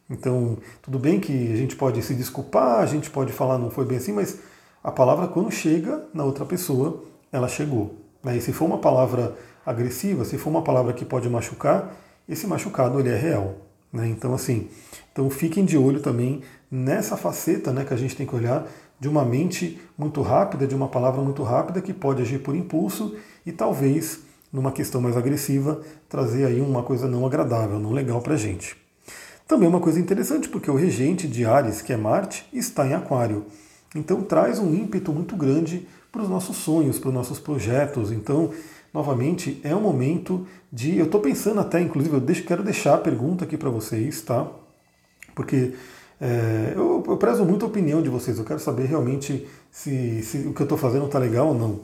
Então, 0.09 0.57
tudo 0.81 0.99
bem 0.99 1.19
que 1.19 1.51
a 1.51 1.55
gente 1.55 1.75
pode 1.75 2.01
se 2.03 2.13
desculpar, 2.13 2.81
a 2.81 2.85
gente 2.85 3.09
pode 3.09 3.31
falar 3.31 3.57
não 3.57 3.71
foi 3.71 3.85
bem 3.85 3.97
assim, 3.97 4.11
mas 4.11 4.39
a 4.83 4.91
palavra, 4.91 5.27
quando 5.27 5.49
chega 5.49 6.03
na 6.13 6.23
outra 6.23 6.45
pessoa, 6.45 7.01
ela 7.31 7.47
chegou. 7.47 7.95
Né? 8.23 8.37
E 8.37 8.41
se 8.41 8.51
for 8.51 8.65
uma 8.65 8.77
palavra 8.77 9.35
agressiva, 9.65 10.25
se 10.25 10.37
for 10.37 10.49
uma 10.49 10.61
palavra 10.61 10.93
que 10.93 11.05
pode 11.05 11.29
machucar, 11.29 11.95
esse 12.27 12.45
machucado 12.45 12.99
ele 12.99 13.09
é 13.09 13.17
real. 13.17 13.55
Né? 13.91 14.07
Então, 14.07 14.33
assim, 14.33 14.69
então 15.11 15.29
fiquem 15.29 15.63
de 15.63 15.77
olho 15.77 16.01
também 16.01 16.41
nessa 16.69 17.15
faceta 17.15 17.71
né, 17.71 17.85
que 17.85 17.93
a 17.93 17.97
gente 17.97 18.15
tem 18.15 18.27
que 18.27 18.35
olhar 18.35 18.67
de 18.99 19.07
uma 19.07 19.25
mente 19.25 19.79
muito 19.97 20.21
rápida, 20.21 20.65
de 20.65 20.75
uma 20.75 20.87
palavra 20.87 21.21
muito 21.21 21.43
rápida 21.43 21.81
que 21.81 21.93
pode 21.93 22.21
agir 22.21 22.39
por 22.39 22.55
impulso 22.55 23.15
e 23.45 23.51
talvez, 23.51 24.19
numa 24.51 24.71
questão 24.71 25.01
mais 25.01 25.17
agressiva, 25.17 25.81
trazer 26.07 26.45
aí 26.45 26.61
uma 26.61 26.83
coisa 26.83 27.07
não 27.07 27.25
agradável, 27.25 27.79
não 27.79 27.91
legal 27.91 28.21
para 28.21 28.35
a 28.35 28.37
gente. 28.37 28.77
Também 29.47 29.67
uma 29.67 29.81
coisa 29.81 29.99
interessante, 29.99 30.47
porque 30.47 30.71
o 30.71 30.75
regente 30.75 31.27
de 31.27 31.45
Ares, 31.45 31.81
que 31.81 31.91
é 31.91 31.97
Marte, 31.97 32.47
está 32.53 32.87
em 32.87 32.93
Aquário. 32.93 33.45
Então 33.93 34.21
traz 34.21 34.57
um 34.57 34.73
ímpeto 34.73 35.11
muito 35.11 35.35
grande 35.35 35.85
para 36.11 36.21
os 36.21 36.29
nossos 36.29 36.57
sonhos, 36.57 36.97
para 36.97 37.09
os 37.09 37.13
nossos 37.13 37.39
projetos. 37.39 38.11
Então, 38.11 38.51
novamente, 38.93 39.59
é 39.63 39.75
um 39.75 39.81
momento 39.81 40.47
de. 40.71 40.97
Eu 40.97 41.05
estou 41.05 41.19
pensando 41.19 41.59
até, 41.59 41.81
inclusive, 41.81 42.15
eu 42.15 42.21
deixo, 42.21 42.43
quero 42.43 42.63
deixar 42.63 42.95
a 42.95 42.99
pergunta 42.99 43.43
aqui 43.43 43.57
para 43.57 43.69
vocês, 43.69 44.21
tá? 44.21 44.47
Porque 45.35 45.73
é, 46.25 46.71
eu, 46.73 47.03
eu, 47.05 47.17
prezo 47.17 47.43
muito 47.43 47.65
a 47.65 47.67
opinião 47.67 48.01
de 48.01 48.07
vocês, 48.07 48.39
eu 48.39 48.45
quero 48.45 48.59
saber 48.59 48.85
realmente 48.85 49.45
se, 49.69 50.23
se 50.23 50.37
o 50.37 50.53
que 50.53 50.61
eu 50.61 50.65
estou 50.65 50.77
fazendo 50.77 51.05
está 51.05 51.19
legal 51.19 51.49
ou 51.49 51.53
não. 51.53 51.81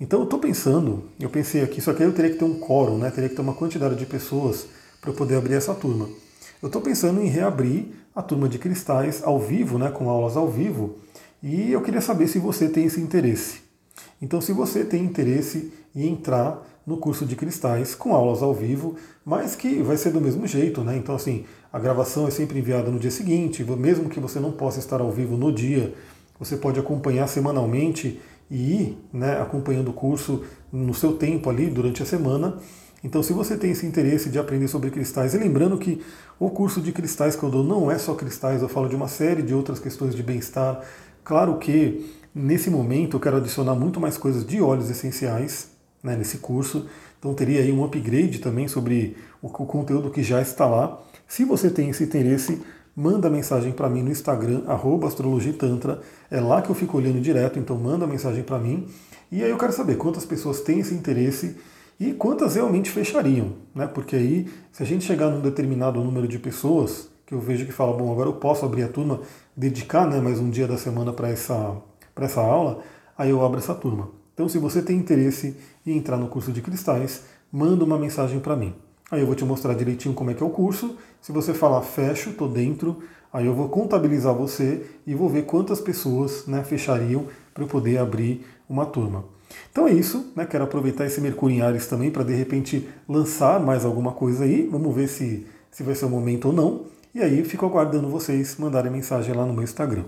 Então 0.00 0.20
eu 0.20 0.24
estou 0.24 0.38
pensando, 0.38 1.02
eu 1.18 1.28
pensei 1.28 1.60
aqui, 1.60 1.80
só 1.80 1.92
que 1.92 2.00
aí 2.00 2.08
eu 2.08 2.14
teria 2.14 2.30
que 2.30 2.38
ter 2.38 2.44
um 2.44 2.60
quórum, 2.60 2.98
né? 2.98 3.10
teria 3.10 3.28
que 3.28 3.34
ter 3.34 3.42
uma 3.42 3.52
quantidade 3.52 3.96
de 3.96 4.06
pessoas 4.06 4.68
para 5.00 5.12
poder 5.12 5.34
abrir 5.34 5.54
essa 5.54 5.74
turma. 5.74 6.08
Eu 6.62 6.68
estou 6.68 6.80
pensando 6.80 7.20
em 7.20 7.26
reabrir 7.26 7.86
a 8.14 8.22
turma 8.22 8.48
de 8.48 8.60
cristais 8.60 9.24
ao 9.24 9.40
vivo, 9.40 9.76
né, 9.76 9.90
com 9.90 10.08
aulas 10.08 10.36
ao 10.36 10.48
vivo, 10.48 10.98
e 11.42 11.72
eu 11.72 11.82
queria 11.82 12.00
saber 12.00 12.28
se 12.28 12.38
você 12.38 12.68
tem 12.68 12.84
esse 12.84 13.00
interesse. 13.00 13.60
Então, 14.22 14.40
se 14.40 14.52
você 14.52 14.84
tem 14.84 15.02
interesse 15.02 15.72
em 15.96 16.06
entrar 16.06 16.64
no 16.90 16.96
curso 16.96 17.24
de 17.24 17.36
cristais 17.36 17.94
com 17.94 18.12
aulas 18.12 18.42
ao 18.42 18.52
vivo, 18.52 18.96
mas 19.24 19.54
que 19.54 19.80
vai 19.80 19.96
ser 19.96 20.10
do 20.10 20.20
mesmo 20.20 20.44
jeito, 20.44 20.82
né? 20.82 20.96
Então, 20.96 21.14
assim, 21.14 21.44
a 21.72 21.78
gravação 21.78 22.26
é 22.26 22.32
sempre 22.32 22.58
enviada 22.58 22.90
no 22.90 22.98
dia 22.98 23.12
seguinte, 23.12 23.62
mesmo 23.62 24.08
que 24.08 24.18
você 24.18 24.40
não 24.40 24.50
possa 24.50 24.80
estar 24.80 25.00
ao 25.00 25.08
vivo 25.12 25.36
no 25.36 25.52
dia, 25.52 25.94
você 26.36 26.56
pode 26.56 26.80
acompanhar 26.80 27.28
semanalmente 27.28 28.20
e 28.50 28.72
ir 28.72 28.98
né, 29.12 29.40
acompanhando 29.40 29.90
o 29.90 29.92
curso 29.92 30.42
no 30.72 30.92
seu 30.92 31.12
tempo 31.12 31.48
ali 31.48 31.68
durante 31.70 32.02
a 32.02 32.06
semana. 32.06 32.58
Então, 33.04 33.22
se 33.22 33.32
você 33.32 33.56
tem 33.56 33.70
esse 33.70 33.86
interesse 33.86 34.28
de 34.28 34.40
aprender 34.40 34.66
sobre 34.66 34.90
cristais, 34.90 35.32
e 35.32 35.38
lembrando 35.38 35.78
que 35.78 36.02
o 36.40 36.50
curso 36.50 36.80
de 36.80 36.90
cristais 36.90 37.36
que 37.36 37.42
eu 37.44 37.50
dou 37.50 37.62
não 37.62 37.88
é 37.88 37.98
só 37.98 38.14
cristais, 38.14 38.62
eu 38.62 38.68
falo 38.68 38.88
de 38.88 38.96
uma 38.96 39.06
série 39.06 39.42
de 39.42 39.54
outras 39.54 39.78
questões 39.78 40.12
de 40.12 40.24
bem-estar. 40.24 40.80
Claro 41.22 41.56
que 41.58 42.12
nesse 42.34 42.68
momento 42.68 43.16
eu 43.16 43.20
quero 43.20 43.36
adicionar 43.36 43.76
muito 43.76 44.00
mais 44.00 44.18
coisas 44.18 44.44
de 44.44 44.60
óleos 44.60 44.90
essenciais 44.90 45.78
né, 46.02 46.16
nesse 46.16 46.38
curso, 46.38 46.86
então 47.18 47.34
teria 47.34 47.60
aí 47.60 47.70
um 47.70 47.84
upgrade 47.84 48.38
também 48.38 48.66
sobre 48.66 49.16
o, 49.42 49.46
o 49.46 49.66
conteúdo 49.66 50.10
que 50.10 50.22
já 50.22 50.40
está 50.40 50.66
lá. 50.66 51.00
Se 51.28 51.44
você 51.44 51.70
tem 51.70 51.90
esse 51.90 52.02
interesse, 52.04 52.60
manda 52.96 53.30
mensagem 53.30 53.72
para 53.72 53.88
mim 53.88 54.02
no 54.02 54.10
Instagram, 54.10 54.62
astrologitantra, 55.06 56.00
é 56.30 56.40
lá 56.40 56.62
que 56.62 56.70
eu 56.70 56.74
fico 56.74 56.96
olhando 56.96 57.20
direto, 57.20 57.58
então 57.58 57.76
manda 57.76 58.06
mensagem 58.06 58.42
para 58.42 58.58
mim. 58.58 58.88
E 59.30 59.42
aí 59.42 59.50
eu 59.50 59.58
quero 59.58 59.72
saber 59.72 59.96
quantas 59.96 60.24
pessoas 60.24 60.60
têm 60.60 60.80
esse 60.80 60.94
interesse 60.94 61.56
e 61.98 62.12
quantas 62.12 62.54
realmente 62.54 62.90
fechariam, 62.90 63.52
né? 63.74 63.86
Porque 63.86 64.16
aí, 64.16 64.48
se 64.72 64.82
a 64.82 64.86
gente 64.86 65.04
chegar 65.04 65.28
num 65.28 65.40
determinado 65.40 66.02
número 66.02 66.26
de 66.26 66.38
pessoas, 66.38 67.08
que 67.26 67.34
eu 67.34 67.40
vejo 67.40 67.64
que 67.64 67.72
fala, 67.72 67.96
bom, 67.96 68.10
agora 68.10 68.28
eu 68.28 68.34
posso 68.34 68.64
abrir 68.64 68.82
a 68.82 68.88
turma, 68.88 69.20
dedicar 69.56 70.06
né, 70.06 70.20
mais 70.20 70.40
um 70.40 70.50
dia 70.50 70.66
da 70.66 70.76
semana 70.76 71.12
para 71.12 71.28
essa, 71.28 71.76
essa 72.16 72.40
aula, 72.40 72.82
aí 73.16 73.30
eu 73.30 73.44
abro 73.44 73.58
essa 73.58 73.74
turma. 73.74 74.19
Então, 74.40 74.48
se 74.48 74.56
você 74.56 74.80
tem 74.80 74.96
interesse 74.96 75.54
em 75.86 75.98
entrar 75.98 76.16
no 76.16 76.26
curso 76.26 76.50
de 76.50 76.62
cristais, 76.62 77.24
manda 77.52 77.84
uma 77.84 77.98
mensagem 77.98 78.40
para 78.40 78.56
mim. 78.56 78.72
Aí 79.10 79.20
eu 79.20 79.26
vou 79.26 79.34
te 79.34 79.44
mostrar 79.44 79.74
direitinho 79.74 80.14
como 80.14 80.30
é 80.30 80.34
que 80.34 80.42
é 80.42 80.46
o 80.46 80.48
curso. 80.48 80.96
Se 81.20 81.30
você 81.30 81.52
falar 81.52 81.82
fecho, 81.82 82.32
tô 82.32 82.48
dentro, 82.48 83.02
aí 83.30 83.44
eu 83.44 83.52
vou 83.52 83.68
contabilizar 83.68 84.34
você 84.34 84.86
e 85.06 85.14
vou 85.14 85.28
ver 85.28 85.42
quantas 85.42 85.78
pessoas 85.78 86.46
né, 86.46 86.64
fechariam 86.64 87.26
para 87.52 87.64
eu 87.64 87.68
poder 87.68 87.98
abrir 87.98 88.46
uma 88.66 88.86
turma. 88.86 89.26
Então 89.70 89.86
é 89.86 89.92
isso, 89.92 90.32
né? 90.34 90.46
Quero 90.46 90.64
aproveitar 90.64 91.04
esse 91.04 91.20
Mercúrio 91.20 91.58
em 91.58 91.60
Ares 91.60 91.86
também 91.86 92.10
para 92.10 92.24
de 92.24 92.32
repente 92.32 92.88
lançar 93.06 93.60
mais 93.60 93.84
alguma 93.84 94.12
coisa 94.12 94.44
aí. 94.44 94.66
Vamos 94.72 94.94
ver 94.94 95.08
se, 95.08 95.46
se 95.70 95.82
vai 95.82 95.94
ser 95.94 96.06
o 96.06 96.08
momento 96.08 96.46
ou 96.46 96.54
não. 96.54 96.86
E 97.14 97.20
aí 97.20 97.44
fico 97.44 97.66
aguardando 97.66 98.08
vocês 98.08 98.56
mandarem 98.56 98.90
mensagem 98.90 99.34
lá 99.34 99.44
no 99.44 99.52
meu 99.52 99.64
Instagram. 99.64 100.04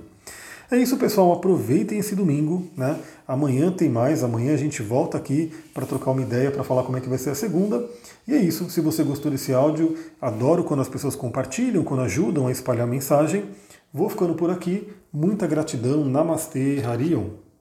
É 0.72 0.78
isso, 0.78 0.96
pessoal. 0.96 1.34
Aproveitem 1.34 1.98
esse 1.98 2.16
domingo, 2.16 2.66
né? 2.74 2.98
Amanhã 3.28 3.70
tem 3.70 3.90
mais. 3.90 4.24
Amanhã 4.24 4.54
a 4.54 4.56
gente 4.56 4.80
volta 4.80 5.18
aqui 5.18 5.52
para 5.74 5.84
trocar 5.84 6.12
uma 6.12 6.22
ideia, 6.22 6.50
para 6.50 6.64
falar 6.64 6.82
como 6.82 6.96
é 6.96 7.00
que 7.02 7.10
vai 7.10 7.18
ser 7.18 7.28
a 7.28 7.34
segunda. 7.34 7.86
E 8.26 8.32
é 8.32 8.38
isso. 8.38 8.70
Se 8.70 8.80
você 8.80 9.02
gostou 9.02 9.30
desse 9.30 9.52
áudio, 9.52 9.94
adoro 10.18 10.64
quando 10.64 10.80
as 10.80 10.88
pessoas 10.88 11.14
compartilham, 11.14 11.84
quando 11.84 12.00
ajudam 12.04 12.46
a 12.46 12.50
espalhar 12.50 12.84
a 12.84 12.90
mensagem. 12.90 13.44
Vou 13.92 14.08
ficando 14.08 14.34
por 14.34 14.48
aqui. 14.48 14.90
Muita 15.12 15.46
gratidão. 15.46 16.06
Namastê, 16.06 16.82
Harion. 16.82 17.51